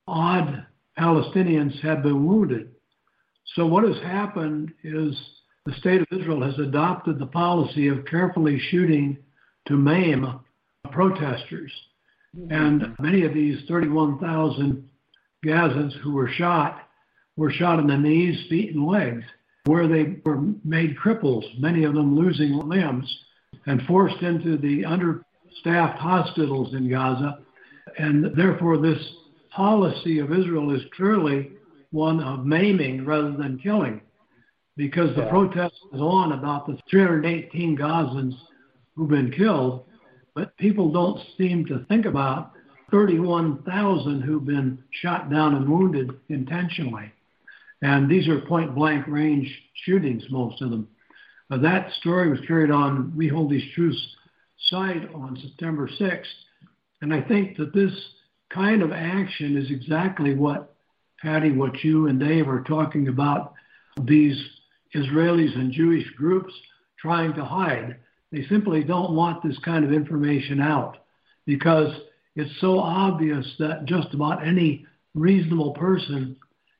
odd 0.06 0.66
Palestinians 0.98 1.80
have 1.80 2.02
been 2.02 2.26
wounded. 2.26 2.72
So 3.54 3.66
what 3.66 3.84
has 3.84 4.00
happened 4.02 4.72
is 4.84 5.16
the 5.66 5.74
state 5.74 6.00
of 6.00 6.06
Israel 6.10 6.42
has 6.42 6.58
adopted 6.58 7.18
the 7.18 7.26
policy 7.26 7.88
of 7.88 8.04
carefully 8.04 8.58
shooting 8.70 9.18
to 9.68 9.76
maim 9.76 10.40
protesters. 10.90 11.72
And 12.50 12.94
many 12.98 13.24
of 13.24 13.34
these 13.34 13.62
31,000 13.68 14.88
Gazans 15.44 15.92
who 16.02 16.12
were 16.12 16.28
shot 16.28 16.88
were 17.36 17.50
shot 17.50 17.78
in 17.78 17.86
the 17.86 17.96
knees, 17.96 18.46
feet, 18.48 18.74
and 18.74 18.86
legs, 18.86 19.24
where 19.64 19.86
they 19.86 20.20
were 20.24 20.40
made 20.64 20.96
cripples, 20.96 21.44
many 21.60 21.84
of 21.84 21.94
them 21.94 22.16
losing 22.16 22.52
limbs, 22.52 23.24
and 23.66 23.82
forced 23.82 24.22
into 24.22 24.56
the 24.56 24.84
understaffed 24.84 25.98
hospitals 25.98 26.74
in 26.74 26.88
Gaza. 26.88 27.38
And 27.98 28.34
therefore, 28.36 28.78
this 28.78 28.98
policy 29.54 30.18
of 30.18 30.32
Israel 30.32 30.74
is 30.74 30.82
clearly 30.96 31.52
one 31.90 32.20
of 32.20 32.46
maiming 32.46 33.04
rather 33.04 33.32
than 33.32 33.58
killing, 33.58 34.00
because 34.76 35.14
the 35.14 35.22
yeah. 35.22 35.30
protest 35.30 35.74
is 35.92 36.00
on 36.00 36.32
about 36.32 36.66
the 36.66 36.78
318 36.90 37.76
Gazans 37.76 38.34
who've 38.94 39.08
been 39.08 39.30
killed, 39.30 39.84
but 40.34 40.56
people 40.56 40.90
don't 40.90 41.20
seem 41.36 41.66
to 41.66 41.84
think 41.88 42.06
about 42.06 42.52
31,000 42.90 44.22
who've 44.22 44.44
been 44.44 44.82
shot 44.90 45.30
down 45.30 45.54
and 45.54 45.68
wounded 45.68 46.10
intentionally. 46.28 47.12
And 47.82 48.08
these 48.08 48.28
are 48.28 48.40
point 48.42 48.74
blank 48.74 49.06
range 49.08 49.50
shootings, 49.84 50.22
most 50.30 50.62
of 50.62 50.70
them. 50.70 50.88
Uh, 51.50 51.58
that 51.58 51.92
story 52.00 52.30
was 52.30 52.38
carried 52.46 52.70
on 52.70 53.12
We 53.16 53.28
Hold 53.28 53.50
These 53.50 53.74
Truths 53.74 54.16
site 54.70 55.12
on 55.12 55.38
September 55.42 55.88
6th. 55.88 56.24
And 57.00 57.12
I 57.12 57.20
think 57.20 57.56
that 57.56 57.74
this 57.74 57.92
kind 58.52 58.82
of 58.82 58.92
action 58.92 59.56
is 59.56 59.70
exactly 59.70 60.34
what, 60.34 60.74
Patty, 61.20 61.52
what 61.52 61.82
you 61.82 62.08
and 62.08 62.20
Dave 62.20 62.48
are 62.48 62.62
talking 62.62 63.08
about 63.08 63.54
these 64.02 64.36
Israelis 64.94 65.54
and 65.54 65.72
Jewish 65.72 66.08
groups 66.16 66.52
trying 66.98 67.34
to 67.34 67.44
hide. 67.44 67.96
They 68.30 68.44
simply 68.48 68.82
don't 68.82 69.14
want 69.14 69.42
this 69.42 69.58
kind 69.64 69.84
of 69.84 69.92
information 69.92 70.60
out 70.60 70.98
because 71.46 71.92
it's 72.36 72.60
so 72.60 72.78
obvious 72.78 73.46
that 73.58 73.84
just 73.84 74.14
about 74.14 74.46
any 74.46 74.86
reasonable 75.14 75.72
person 75.72 76.36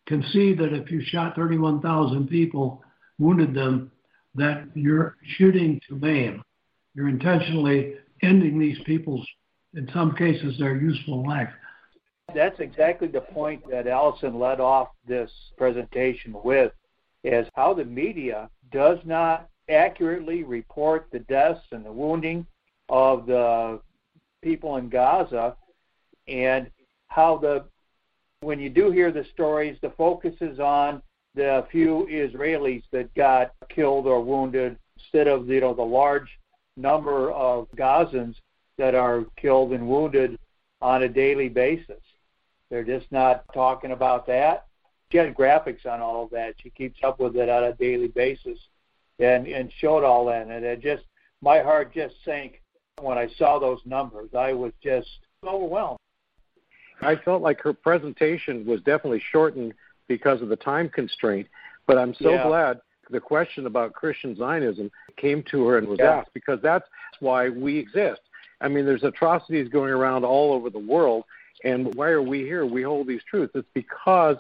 can 0.07 0.23
see 0.33 0.55
that 0.55 0.73
if 0.73 0.91
you 0.91 1.03
shot 1.05 1.37
31,000 1.37 2.29
people, 2.29 2.83
wounded 3.19 3.55
them, 3.55 3.91
that 4.35 4.65
you're 4.75 5.17
shooting 5.37 5.81
to 5.89 5.97
maim. 5.97 6.43
You're 6.95 7.09
intentionally 7.09 7.95
ending 8.23 8.59
these 8.59 8.79
people's, 8.85 9.27
in 9.75 9.89
some 9.93 10.15
cases, 10.15 10.59
their 10.59 10.77
useful 10.77 11.27
life. 11.27 11.51
That's 12.35 12.61
exactly 12.61 13.09
the 13.09 13.21
point 13.21 13.69
that 13.71 13.87
Alison 13.87 14.39
led 14.39 14.61
off 14.61 14.89
this 15.07 15.31
presentation 15.57 16.35
with, 16.45 16.73
is 17.25 17.47
how 17.55 17.75
the 17.75 17.85
media 17.85 18.49
does 18.71 18.99
not 19.05 19.49
accurately 19.69 20.43
report 20.43 21.09
the 21.13 21.21
deaths 21.21 21.65
and 21.73 21.85
the 21.85 21.93
wounding 21.93 22.47
of 22.89 23.27
the 23.27 23.81
people 24.43 24.77
in 24.77 24.89
Gaza 24.89 25.57
and 26.29 26.71
how 27.09 27.37
the 27.37 27.65
when 28.41 28.59
you 28.59 28.69
do 28.69 28.91
hear 28.91 29.13
the 29.13 29.25
stories, 29.33 29.79
the 29.83 29.91
focus 29.91 30.35
is 30.41 30.59
on 30.59 31.01
the 31.35 31.65
few 31.71 32.09
Israelis 32.11 32.83
that 32.91 33.15
got 33.15 33.53
killed 33.69 34.07
or 34.07 34.21
wounded 34.21 34.77
instead 34.97 35.29
of 35.29 35.49
you 35.49 35.61
know 35.61 35.75
the 35.75 35.83
large 35.83 36.39
number 36.77 37.31
of 37.31 37.69
Gazans 37.77 38.37
that 38.79 38.95
are 38.95 39.25
killed 39.37 39.73
and 39.73 39.89
wounded 39.89 40.39
on 40.81 41.05
a 41.05 41.09
daily 41.09 41.49
basis. 41.49 42.01
They're 42.73 42.83
just 42.83 43.13
not 43.13 43.45
talking 43.53 43.91
about 43.91 44.27
that. 44.29 44.65
She 45.11 45.19
had 45.19 45.35
graphics 45.35 45.85
on 45.85 46.01
all 46.01 46.25
of 46.25 46.31
that. 46.31 46.55
She 46.63 46.71
keeps 46.71 46.99
up 47.05 47.21
with 47.21 47.37
it 47.37 47.51
on 47.51 47.65
a 47.65 47.75
daily 47.75 48.09
basis 48.09 48.59
and 49.19 49.47
and 49.47 49.71
showed 49.79 50.05
all 50.05 50.25
that 50.27 50.47
and 50.47 50.65
it 50.65 50.81
just 50.81 51.03
my 51.43 51.59
heart 51.59 51.93
just 51.93 52.15
sank 52.25 52.63
when 52.99 53.19
I 53.19 53.29
saw 53.37 53.59
those 53.59 53.81
numbers. 53.85 54.31
I 54.35 54.55
was 54.55 54.73
just 54.83 55.07
overwhelmed. 55.47 55.99
I 57.03 57.17
felt 57.17 57.43
like 57.43 57.61
her 57.61 57.75
presentation 57.75 58.65
was 58.65 58.81
definitely 58.81 59.23
shortened 59.31 59.75
because 60.09 60.41
of 60.41 60.49
the 60.49 60.57
time 60.57 60.89
constraint. 60.89 61.49
But 61.87 61.99
I'm 61.99 62.15
so 62.15 62.31
yeah. 62.31 62.47
glad 62.47 62.81
the 63.11 63.21
question 63.21 63.67
about 63.67 63.93
Christian 63.93 64.35
Zionism 64.35 64.91
came 65.19 65.45
to 65.51 65.67
her 65.67 65.77
and 65.77 65.89
was 65.89 65.99
yeah. 66.01 66.21
asked 66.21 66.31
because 66.33 66.61
that's 66.63 66.87
why 67.21 67.51
we 67.51 67.77
exist. 67.77 68.23
I 68.63 68.69
mean, 68.69 68.87
there's 68.87 69.05
atrocities 69.05 69.69
going 69.69 69.91
around 69.91 70.25
all 70.25 70.55
over 70.55 70.71
the 70.71 70.79
world, 70.79 71.25
and 71.65 71.95
why 71.95 72.09
are 72.09 72.23
we 72.23 72.41
here? 72.41 72.67
We 72.67 72.83
hold 72.83 73.07
these 73.07 73.23
truths. 73.29 73.53
It's 73.55 73.69
because 73.75 74.37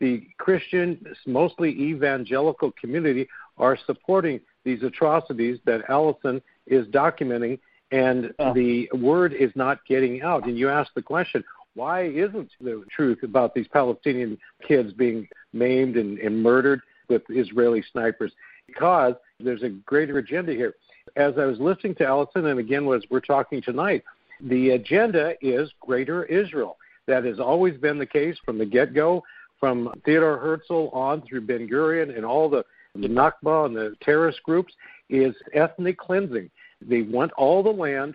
the 0.00 0.26
Christian, 0.38 1.04
mostly 1.26 1.70
evangelical 1.70 2.72
community 2.72 3.28
are 3.58 3.78
supporting 3.86 4.40
these 4.64 4.82
atrocities 4.82 5.58
that 5.64 5.88
Alison 5.88 6.42
is 6.66 6.86
documenting 6.88 7.58
and 7.92 8.32
uh. 8.38 8.52
the 8.52 8.90
word 8.92 9.32
is 9.32 9.50
not 9.54 9.84
getting 9.86 10.22
out. 10.22 10.46
And 10.46 10.58
you 10.58 10.68
ask 10.68 10.92
the 10.94 11.02
question, 11.02 11.44
Why 11.74 12.04
isn't 12.04 12.50
the 12.60 12.84
truth 12.90 13.22
about 13.22 13.54
these 13.54 13.68
Palestinian 13.68 14.38
kids 14.66 14.92
being 14.92 15.28
maimed 15.52 15.96
and, 15.96 16.18
and 16.18 16.42
murdered 16.42 16.80
with 17.08 17.22
Israeli 17.30 17.84
snipers? 17.92 18.32
Because 18.66 19.14
there's 19.38 19.62
a 19.62 19.68
greater 19.68 20.18
agenda 20.18 20.52
here. 20.52 20.74
As 21.14 21.34
I 21.38 21.46
was 21.46 21.60
listening 21.60 21.94
to 21.96 22.06
Alison, 22.06 22.46
and 22.46 22.58
again, 22.58 22.92
as 22.92 23.04
we're 23.08 23.20
talking 23.20 23.62
tonight, 23.62 24.02
the 24.40 24.70
agenda 24.70 25.34
is 25.40 25.70
greater 25.80 26.24
Israel. 26.24 26.76
That 27.06 27.24
has 27.24 27.38
always 27.38 27.76
been 27.76 27.98
the 27.98 28.06
case 28.06 28.36
from 28.44 28.58
the 28.58 28.66
get 28.66 28.94
go, 28.94 29.22
from 29.60 29.92
Theodore 30.04 30.38
Herzl 30.38 30.88
on 30.92 31.22
through 31.22 31.42
Ben 31.42 31.68
Gurion 31.68 32.14
and 32.16 32.24
all 32.24 32.48
the, 32.48 32.64
the 32.94 33.08
Nakba 33.08 33.66
and 33.66 33.76
the 33.76 33.94
terrorist 34.02 34.42
groups, 34.42 34.74
is 35.08 35.34
ethnic 35.54 35.98
cleansing. 35.98 36.50
They 36.80 37.02
want 37.02 37.32
all 37.32 37.62
the 37.62 37.70
land. 37.70 38.14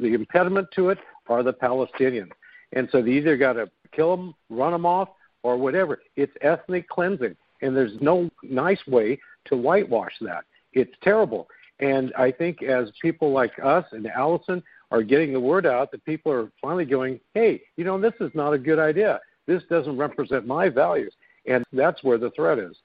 The 0.00 0.14
impediment 0.14 0.68
to 0.74 0.90
it 0.90 0.98
are 1.28 1.42
the 1.42 1.52
Palestinians. 1.52 2.32
And 2.72 2.88
so 2.90 3.00
they 3.00 3.12
either 3.12 3.36
got 3.36 3.54
to 3.54 3.70
kill 3.92 4.16
them, 4.16 4.34
run 4.50 4.72
them 4.72 4.84
off, 4.84 5.08
or 5.42 5.56
whatever. 5.56 6.00
It's 6.16 6.32
ethnic 6.40 6.88
cleansing. 6.88 7.36
And 7.62 7.76
there's 7.76 8.00
no 8.00 8.28
nice 8.42 8.84
way 8.86 9.18
to 9.46 9.56
whitewash 9.56 10.12
that. 10.22 10.44
It's 10.72 10.92
terrible. 11.02 11.46
And 11.80 12.12
I 12.18 12.30
think 12.30 12.62
as 12.62 12.90
people 13.00 13.32
like 13.32 13.52
us 13.62 13.84
and 13.92 14.06
Alison 14.06 14.62
are 14.94 15.02
getting 15.02 15.32
the 15.32 15.40
word 15.40 15.66
out, 15.66 15.90
that 15.90 16.04
people 16.04 16.30
are 16.30 16.52
finally 16.62 16.84
going, 16.84 17.18
hey, 17.34 17.60
you 17.76 17.84
know, 17.84 18.00
this 18.00 18.12
is 18.20 18.30
not 18.32 18.52
a 18.52 18.58
good 18.58 18.78
idea. 18.78 19.20
This 19.46 19.62
doesn't 19.68 19.96
represent 19.96 20.46
my 20.46 20.68
values. 20.68 21.12
And 21.46 21.64
that's 21.72 22.04
where 22.04 22.16
the 22.16 22.30
threat 22.30 22.60
is. 22.60 22.76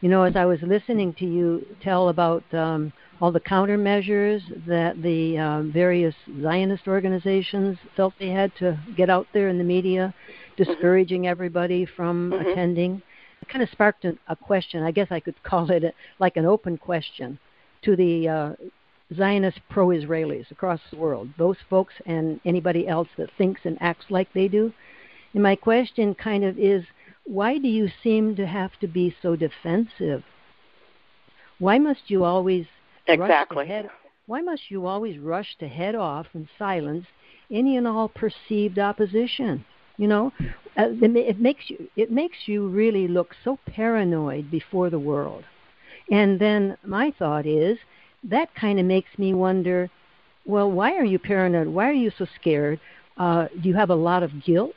You 0.00 0.08
know, 0.08 0.24
as 0.24 0.34
I 0.34 0.44
was 0.44 0.58
listening 0.62 1.14
to 1.14 1.24
you 1.24 1.64
tell 1.80 2.08
about 2.08 2.42
um, 2.52 2.92
all 3.20 3.30
the 3.30 3.40
countermeasures 3.40 4.40
that 4.66 5.00
the 5.00 5.38
um, 5.38 5.72
various 5.72 6.14
Zionist 6.42 6.88
organizations 6.88 7.78
felt 7.96 8.12
they 8.18 8.30
had 8.30 8.50
to 8.58 8.76
get 8.96 9.08
out 9.08 9.28
there 9.32 9.48
in 9.48 9.56
the 9.56 9.64
media, 9.64 10.12
discouraging 10.56 11.28
everybody 11.28 11.86
from 11.86 12.32
Mhm. 12.32 12.50
attending, 12.50 13.02
it 13.40 13.48
kind 13.48 13.62
of 13.62 13.70
sparked 13.70 14.04
a, 14.04 14.18
a 14.26 14.34
question. 14.34 14.82
I 14.82 14.90
guess 14.90 15.06
I 15.10 15.20
could 15.20 15.40
call 15.44 15.70
it 15.70 15.84
a, 15.84 15.92
like 16.18 16.36
an 16.36 16.46
open 16.46 16.76
question 16.76 17.38
to 17.82 17.94
the 17.94 18.28
uh, 18.28 18.52
Zionist 19.16 19.60
pro 19.68 19.88
Israelis 19.88 20.50
across 20.50 20.80
the 20.90 20.96
world, 20.98 21.28
those 21.38 21.56
folks 21.68 21.94
and 22.06 22.40
anybody 22.44 22.86
else 22.88 23.08
that 23.16 23.30
thinks 23.36 23.60
and 23.64 23.78
acts 23.80 24.06
like 24.10 24.32
they 24.32 24.48
do. 24.48 24.72
And 25.32 25.42
my 25.42 25.56
question 25.56 26.14
kind 26.14 26.44
of 26.44 26.58
is 26.58 26.84
why 27.24 27.58
do 27.58 27.68
you 27.68 27.88
seem 28.02 28.36
to 28.36 28.46
have 28.46 28.72
to 28.80 28.86
be 28.86 29.14
so 29.22 29.36
defensive? 29.36 30.22
Why 31.58 31.78
must 31.78 32.10
you 32.10 32.24
always 32.24 32.66
Exactly. 33.06 33.66
head, 33.66 33.90
why 34.26 34.40
must 34.40 34.70
you 34.70 34.86
always 34.86 35.18
rush 35.18 35.56
to 35.58 35.68
head 35.68 35.94
off 35.94 36.26
and 36.34 36.48
silence 36.58 37.06
any 37.50 37.76
and 37.76 37.86
all 37.86 38.08
perceived 38.08 38.78
opposition? 38.78 39.64
You 39.96 40.08
know, 40.08 40.32
uh, 40.76 40.88
it 41.00 41.38
makes 41.40 41.70
you 41.70 41.88
it 41.96 42.10
makes 42.10 42.46
you 42.46 42.68
really 42.68 43.06
look 43.06 43.34
so 43.44 43.58
paranoid 43.66 44.50
before 44.50 44.90
the 44.90 44.98
world. 44.98 45.44
And 46.10 46.38
then 46.38 46.76
my 46.84 47.12
thought 47.18 47.46
is 47.46 47.78
that 48.24 48.54
kind 48.54 48.80
of 48.80 48.86
makes 48.86 49.18
me 49.18 49.34
wonder, 49.34 49.90
well, 50.44 50.70
why 50.70 50.94
are 50.96 51.04
you 51.04 51.18
paranoid? 51.18 51.68
Why 51.68 51.88
are 51.88 51.92
you 51.92 52.10
so 52.16 52.26
scared? 52.40 52.80
Uh, 53.16 53.48
do 53.62 53.68
you 53.68 53.74
have 53.74 53.90
a 53.90 53.94
lot 53.94 54.22
of 54.22 54.44
guilt 54.44 54.74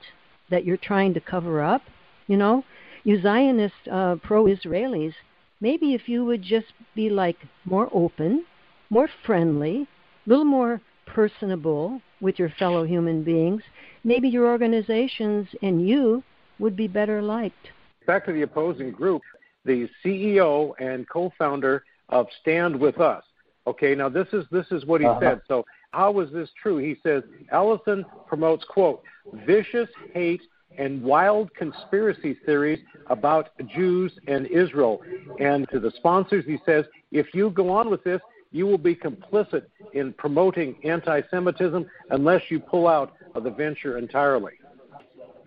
that 0.49 0.65
you're 0.65 0.77
trying 0.77 1.13
to 1.13 1.19
cover 1.19 1.61
up? 1.61 1.81
You 2.27 2.37
know, 2.37 2.63
you 3.03 3.21
Zionist 3.21 3.87
uh, 3.91 4.17
pro-Israelis, 4.21 5.13
maybe 5.61 5.93
if 5.93 6.07
you 6.07 6.25
would 6.25 6.41
just 6.41 6.67
be 6.95 7.09
like 7.09 7.37
more 7.65 7.89
open, 7.93 8.45
more 8.89 9.09
friendly, 9.25 9.87
a 10.25 10.29
little 10.29 10.45
more 10.45 10.81
personable 11.05 12.01
with 12.19 12.37
your 12.37 12.49
fellow 12.59 12.83
human 12.83 13.23
beings, 13.23 13.63
maybe 14.03 14.27
your 14.27 14.47
organizations 14.47 15.47
and 15.61 15.87
you 15.87 16.23
would 16.59 16.75
be 16.75 16.87
better 16.87 17.21
liked. 17.21 17.71
Back 18.05 18.25
to 18.25 18.33
the 18.33 18.41
opposing 18.41 18.91
group, 18.91 19.21
the 19.63 19.88
CEO 20.03 20.73
and 20.79 21.07
co-founder 21.10 21.83
of 22.10 22.27
Stand 22.41 22.77
With 22.79 22.99
Us. 22.99 23.23
Okay, 23.67 23.93
now 23.93 24.08
this 24.10 24.27
is 24.32 24.45
this 24.49 24.65
is 24.71 24.86
what 24.86 25.01
he 25.01 25.08
Uh-huh. 25.08 25.19
said. 25.19 25.41
So 25.47 25.65
how 25.91 26.19
is 26.21 26.32
this 26.32 26.49
true? 26.62 26.77
He 26.77 26.95
says 27.03 27.23
Alison 27.51 28.06
promotes 28.25 28.63
quote 28.65 29.03
vicious 29.34 29.89
hate 30.13 30.41
and 30.77 31.03
wild 31.03 31.53
conspiracy 31.53 32.34
theories 32.45 32.80
about 33.08 33.49
Jews 33.67 34.17
and 34.27 34.45
Israel. 34.47 35.01
And 35.39 35.67
to 35.69 35.80
the 35.80 35.91
sponsors, 35.91 36.45
he 36.45 36.60
says, 36.65 36.86
if 37.12 37.34
you 37.34 37.49
go 37.49 37.69
on 37.69 37.89
with 37.89 38.03
this, 38.03 38.21
you 38.51 38.65
will 38.67 38.77
be 38.77 38.95
complicit 38.95 39.63
in 39.93 40.13
promoting 40.13 40.75
anti-Semitism 40.84 41.86
unless 42.12 42.41
you 42.49 42.60
pull 42.60 42.88
out 42.88 43.13
of 43.36 43.43
the 43.43 43.49
venture 43.49 43.97
entirely. 43.97 44.53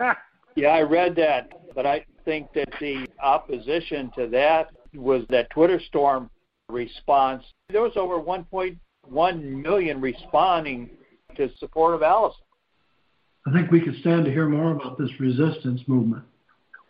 Ah, 0.00 0.18
Yeah, 0.56 0.70
I 0.70 0.82
read 0.82 1.14
that, 1.16 1.52
but 1.74 1.86
I 1.86 2.04
think 2.24 2.52
that 2.54 2.68
the 2.80 3.06
opposition 3.22 4.10
to 4.16 4.26
that 4.28 4.70
was 4.94 5.24
that 5.30 5.48
Twitter 5.50 5.80
storm 5.80 6.28
response. 6.68 7.44
There 7.72 7.82
was 7.82 7.96
over 7.96 8.20
1.1 8.20 9.42
million 9.42 10.00
responding 10.00 10.90
to 11.36 11.50
support 11.58 11.94
of 11.94 12.02
Alison. 12.02 12.42
I 13.46 13.52
think 13.52 13.70
we 13.70 13.80
could 13.80 13.96
stand 14.00 14.24
to 14.26 14.30
hear 14.30 14.48
more 14.48 14.72
about 14.72 14.98
this 14.98 15.10
resistance 15.18 15.80
movement. 15.86 16.24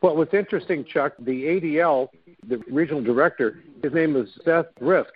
Well, 0.03 0.16
what's 0.16 0.35
interesting, 0.35 0.85
Chuck, 0.85 1.12
the 1.19 1.45
ADL, 1.45 2.09
the 2.49 2.59
regional 2.71 3.03
director, 3.03 3.62
his 3.83 3.93
name 3.93 4.16
is 4.16 4.29
Seth 4.45 4.66
Brysk, 4.81 5.12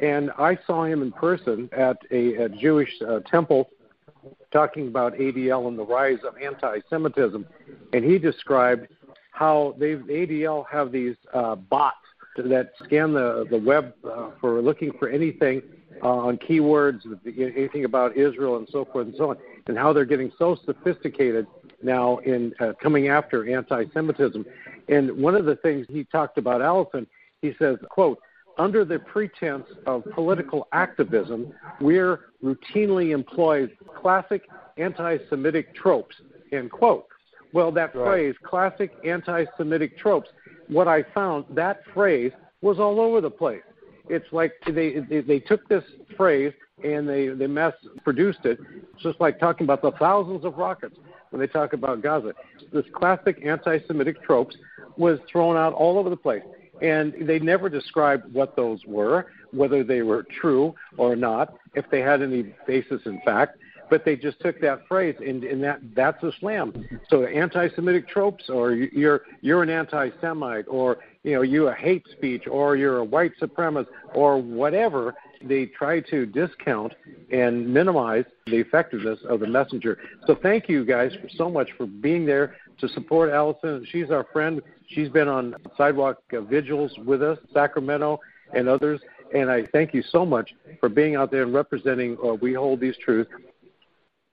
and 0.00 0.30
I 0.38 0.58
saw 0.66 0.84
him 0.84 1.02
in 1.02 1.10
person 1.10 1.70
at 1.72 1.96
a, 2.10 2.34
a 2.34 2.48
Jewish 2.50 2.90
uh, 3.06 3.20
temple 3.20 3.70
talking 4.52 4.88
about 4.88 5.14
ADL 5.14 5.68
and 5.68 5.78
the 5.78 5.84
rise 5.84 6.18
of 6.26 6.36
anti-Semitism, 6.36 7.46
and 7.94 8.04
he 8.04 8.18
described 8.18 8.88
how 9.30 9.74
they 9.78 9.94
ADL 9.94 10.64
have 10.70 10.92
these 10.92 11.16
uh, 11.32 11.54
bots 11.54 11.96
that 12.36 12.72
scan 12.84 13.12
the 13.12 13.46
the 13.50 13.58
web 13.58 13.94
uh, 14.04 14.30
for 14.40 14.60
looking 14.60 14.92
for 14.98 15.08
anything 15.08 15.62
uh, 16.02 16.08
on 16.08 16.38
keywords, 16.38 17.00
anything 17.26 17.84
about 17.84 18.16
Israel 18.16 18.56
and 18.56 18.68
so 18.70 18.84
forth 18.84 19.06
and 19.06 19.16
so 19.16 19.30
on, 19.30 19.36
and 19.66 19.76
how 19.78 19.92
they're 19.92 20.04
getting 20.04 20.30
so 20.38 20.56
sophisticated 20.64 21.46
now 21.82 22.18
in 22.18 22.52
uh, 22.60 22.72
coming 22.82 23.08
after 23.08 23.52
anti-Semitism. 23.52 24.44
And 24.88 25.10
one 25.12 25.34
of 25.34 25.44
the 25.44 25.56
things 25.56 25.86
he 25.88 26.04
talked 26.04 26.38
about, 26.38 26.62
Alison, 26.62 27.06
he 27.42 27.54
says, 27.58 27.78
"quote." 27.88 28.18
Under 28.58 28.86
the 28.86 28.98
pretense 29.00 29.66
of 29.84 30.02
political 30.14 30.66
activism, 30.72 31.52
we're 31.78 32.20
routinely 32.42 33.10
employed 33.12 33.76
classic 34.00 34.48
anti-Semitic 34.78 35.74
tropes. 35.74 36.16
End 36.52 36.70
quote. 36.70 37.06
Well, 37.52 37.70
that 37.72 37.94
Right. 37.94 38.04
phrase, 38.04 38.34
classic 38.42 38.92
anti-Semitic 39.04 39.98
tropes, 39.98 40.30
what 40.68 40.88
I 40.88 41.02
found, 41.02 41.44
that 41.50 41.84
phrase 41.94 42.32
was 42.60 42.78
all 42.78 43.00
over 43.00 43.20
the 43.20 43.30
place. 43.30 43.62
It's 44.08 44.26
like 44.32 44.52
they 44.66 45.00
they, 45.00 45.20
they 45.20 45.40
took 45.40 45.66
this 45.68 45.84
phrase 46.16 46.52
and 46.84 47.08
they 47.08 47.28
they 47.28 47.46
mass 47.46 47.72
produced 48.04 48.44
it. 48.44 48.58
It's 48.94 49.02
just 49.02 49.20
like 49.20 49.38
talking 49.38 49.64
about 49.64 49.82
the 49.82 49.92
thousands 49.92 50.44
of 50.44 50.58
rockets 50.58 50.96
when 51.30 51.40
they 51.40 51.46
talk 51.46 51.72
about 51.72 52.02
Gaza. 52.02 52.34
This 52.72 52.84
classic 52.94 53.44
anti-Semitic 53.44 54.22
tropes 54.22 54.56
was 54.96 55.18
thrown 55.30 55.56
out 55.56 55.72
all 55.72 55.98
over 55.98 56.08
the 56.08 56.16
place, 56.16 56.42
and 56.80 57.14
they 57.22 57.38
never 57.38 57.68
described 57.68 58.32
what 58.32 58.54
those 58.56 58.80
were, 58.86 59.26
whether 59.52 59.82
they 59.82 60.02
were 60.02 60.24
true 60.40 60.74
or 60.96 61.16
not, 61.16 61.54
if 61.74 61.84
they 61.90 62.00
had 62.00 62.22
any 62.22 62.54
basis 62.66 63.02
in 63.06 63.20
fact 63.24 63.58
but 63.88 64.04
they 64.04 64.16
just 64.16 64.40
took 64.40 64.60
that 64.60 64.86
phrase 64.86 65.16
and, 65.24 65.44
and 65.44 65.62
that 65.62 65.80
that's 65.94 66.22
a 66.22 66.32
slam. 66.40 66.88
So 67.08 67.24
anti-Semitic 67.24 68.08
tropes, 68.08 68.48
or 68.48 68.72
you- 68.72 68.90
you're 68.92 69.22
you're 69.40 69.62
an 69.62 69.70
anti-Semite, 69.70 70.66
or 70.68 70.98
you 71.22 71.34
know 71.34 71.42
you 71.42 71.68
a 71.68 71.74
hate 71.74 72.06
speech, 72.10 72.46
or 72.46 72.76
you're 72.76 72.98
a 72.98 73.04
white 73.04 73.32
supremacist, 73.40 73.88
or 74.14 74.38
whatever. 74.40 75.14
They 75.42 75.66
try 75.66 76.00
to 76.00 76.26
discount 76.26 76.94
and 77.30 77.68
minimize 77.72 78.24
the 78.46 78.56
effectiveness 78.56 79.20
of 79.28 79.40
the 79.40 79.46
messenger. 79.46 79.98
So 80.26 80.34
thank 80.34 80.68
you 80.68 80.84
guys 80.84 81.12
so 81.36 81.50
much 81.50 81.72
for 81.76 81.86
being 81.86 82.24
there 82.26 82.56
to 82.78 82.88
support 82.88 83.30
Alison. 83.30 83.86
She's 83.90 84.10
our 84.10 84.24
friend. 84.32 84.62
She's 84.88 85.08
been 85.08 85.28
on 85.28 85.54
sidewalk 85.76 86.18
uh, 86.32 86.40
vigils 86.40 86.96
with 87.04 87.22
us, 87.22 87.38
Sacramento, 87.52 88.20
and 88.54 88.68
others. 88.68 89.00
And 89.34 89.50
I 89.50 89.66
thank 89.66 89.92
you 89.92 90.02
so 90.02 90.24
much 90.24 90.54
for 90.78 90.88
being 90.88 91.16
out 91.16 91.30
there 91.30 91.42
and 91.42 91.52
representing 91.52 92.16
uh, 92.24 92.34
We 92.34 92.54
Hold 92.54 92.80
These 92.80 92.96
Truths. 92.98 93.30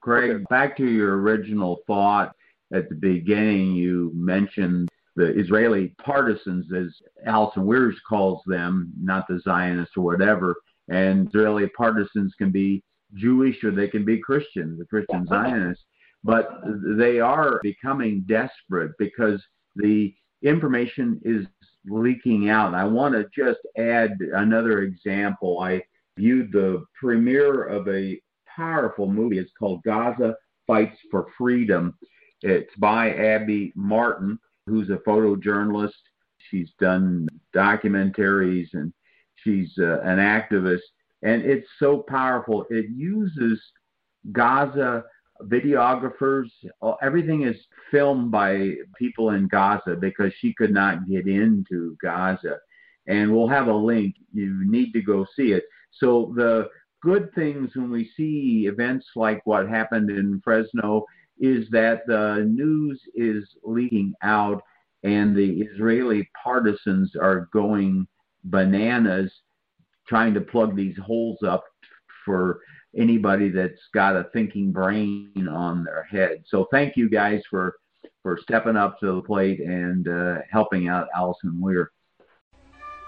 Greg, 0.03 0.31
Okay. 0.31 0.45
back 0.49 0.75
to 0.77 0.85
your 0.85 1.21
original 1.21 1.81
thought 1.87 2.35
at 2.73 2.89
the 2.89 2.95
beginning, 2.95 3.73
you 3.73 4.11
mentioned 4.13 4.89
the 5.15 5.27
Israeli 5.39 5.95
partisans, 6.03 6.71
as 6.73 7.01
Alison 7.25 7.65
Weirs 7.65 7.99
calls 8.01 8.41
them, 8.45 8.91
not 8.99 9.27
the 9.27 9.39
Zionists 9.39 9.95
or 9.95 10.03
whatever. 10.03 10.55
And 10.89 11.27
Israeli 11.27 11.67
partisans 11.69 12.33
can 12.35 12.51
be 12.51 12.83
Jewish 13.13 13.63
or 13.63 13.71
they 13.71 13.87
can 13.87 14.03
be 14.03 14.17
Christian, 14.17 14.77
the 14.77 14.85
Christian 14.85 15.25
Zionists. 15.27 15.85
But 16.23 16.49
they 16.97 17.19
are 17.19 17.59
becoming 17.61 18.21
desperate 18.27 18.91
because 18.97 19.41
the 19.75 20.13
information 20.41 21.21
is 21.23 21.45
leaking 21.85 22.49
out. 22.49 22.73
I 22.73 22.83
want 22.83 23.13
to 23.13 23.29
just 23.33 23.59
add 23.77 24.17
another 24.33 24.81
example. 24.81 25.59
I 25.59 25.83
viewed 26.17 26.51
the 26.51 26.85
premiere 26.99 27.63
of 27.63 27.87
a 27.87 28.19
powerful 28.55 29.07
movie. 29.07 29.39
It's 29.39 29.51
called 29.57 29.83
Gaza 29.83 30.35
Fights 30.67 30.97
for 31.11 31.27
Freedom. 31.37 31.97
It's 32.41 32.73
by 32.77 33.13
Abby 33.13 33.71
Martin, 33.75 34.37
who's 34.65 34.89
a 34.89 34.97
photojournalist. 34.97 35.91
She's 36.49 36.71
done 36.79 37.27
documentaries 37.55 38.67
and 38.73 38.93
she's 39.35 39.73
uh, 39.79 40.01
an 40.01 40.17
activist. 40.17 40.81
And 41.21 41.41
it's 41.41 41.67
so 41.79 41.99
powerful. 42.07 42.65
It 42.69 42.87
uses 42.93 43.61
Gaza 44.31 45.05
videographers. 45.43 46.49
Everything 47.01 47.43
is 47.43 47.57
filmed 47.91 48.31
by 48.31 48.73
people 48.97 49.31
in 49.31 49.47
Gaza 49.47 49.95
because 49.99 50.33
she 50.39 50.53
could 50.53 50.73
not 50.73 51.07
get 51.07 51.27
into 51.27 51.97
Gaza. 52.01 52.57
And 53.07 53.33
we'll 53.33 53.47
have 53.47 53.67
a 53.67 53.73
link. 53.73 54.15
You 54.33 54.69
need 54.69 54.91
to 54.93 55.01
go 55.01 55.25
see 55.35 55.53
it. 55.53 55.63
So 55.91 56.33
the 56.35 56.69
good 57.03 57.33
things 57.35 57.71
when 57.75 57.91
we 57.91 58.09
see 58.15 58.65
events 58.67 59.07
like 59.15 59.41
what 59.45 59.67
happened 59.67 60.09
in 60.09 60.41
Fresno 60.43 61.05
is 61.37 61.69
that 61.69 62.07
the 62.07 62.47
news 62.49 63.01
is 63.13 63.57
leaking 63.63 64.13
out 64.23 64.63
and 65.03 65.35
the 65.35 65.61
Israeli 65.61 66.29
partisans 66.41 67.15
are 67.15 67.49
going 67.51 68.07
bananas 68.45 69.31
trying 70.07 70.33
to 70.33 70.41
plug 70.41 70.75
these 70.75 70.97
holes 70.97 71.39
up 71.45 71.63
for 72.23 72.61
anybody 72.97 73.49
that's 73.49 73.81
got 73.93 74.15
a 74.15 74.27
thinking 74.31 74.71
brain 74.71 75.47
on 75.49 75.83
their 75.83 76.03
head. 76.03 76.43
So 76.45 76.67
thank 76.71 76.95
you 76.95 77.09
guys 77.09 77.41
for 77.49 77.75
for 78.21 78.39
stepping 78.41 78.77
up 78.77 78.97
to 78.99 79.15
the 79.15 79.21
plate 79.21 79.59
and 79.59 80.07
uh, 80.07 80.37
helping 80.49 80.87
out 80.87 81.07
Alison 81.13 81.59
Weir. 81.59 81.91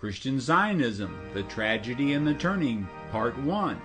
Christian 0.00 0.38
Zionism 0.38 1.18
The 1.34 1.42
Tragedy 1.42 2.12
and 2.12 2.24
the 2.24 2.34
Turning, 2.34 2.86
Part 3.10 3.36
1. 3.36 3.82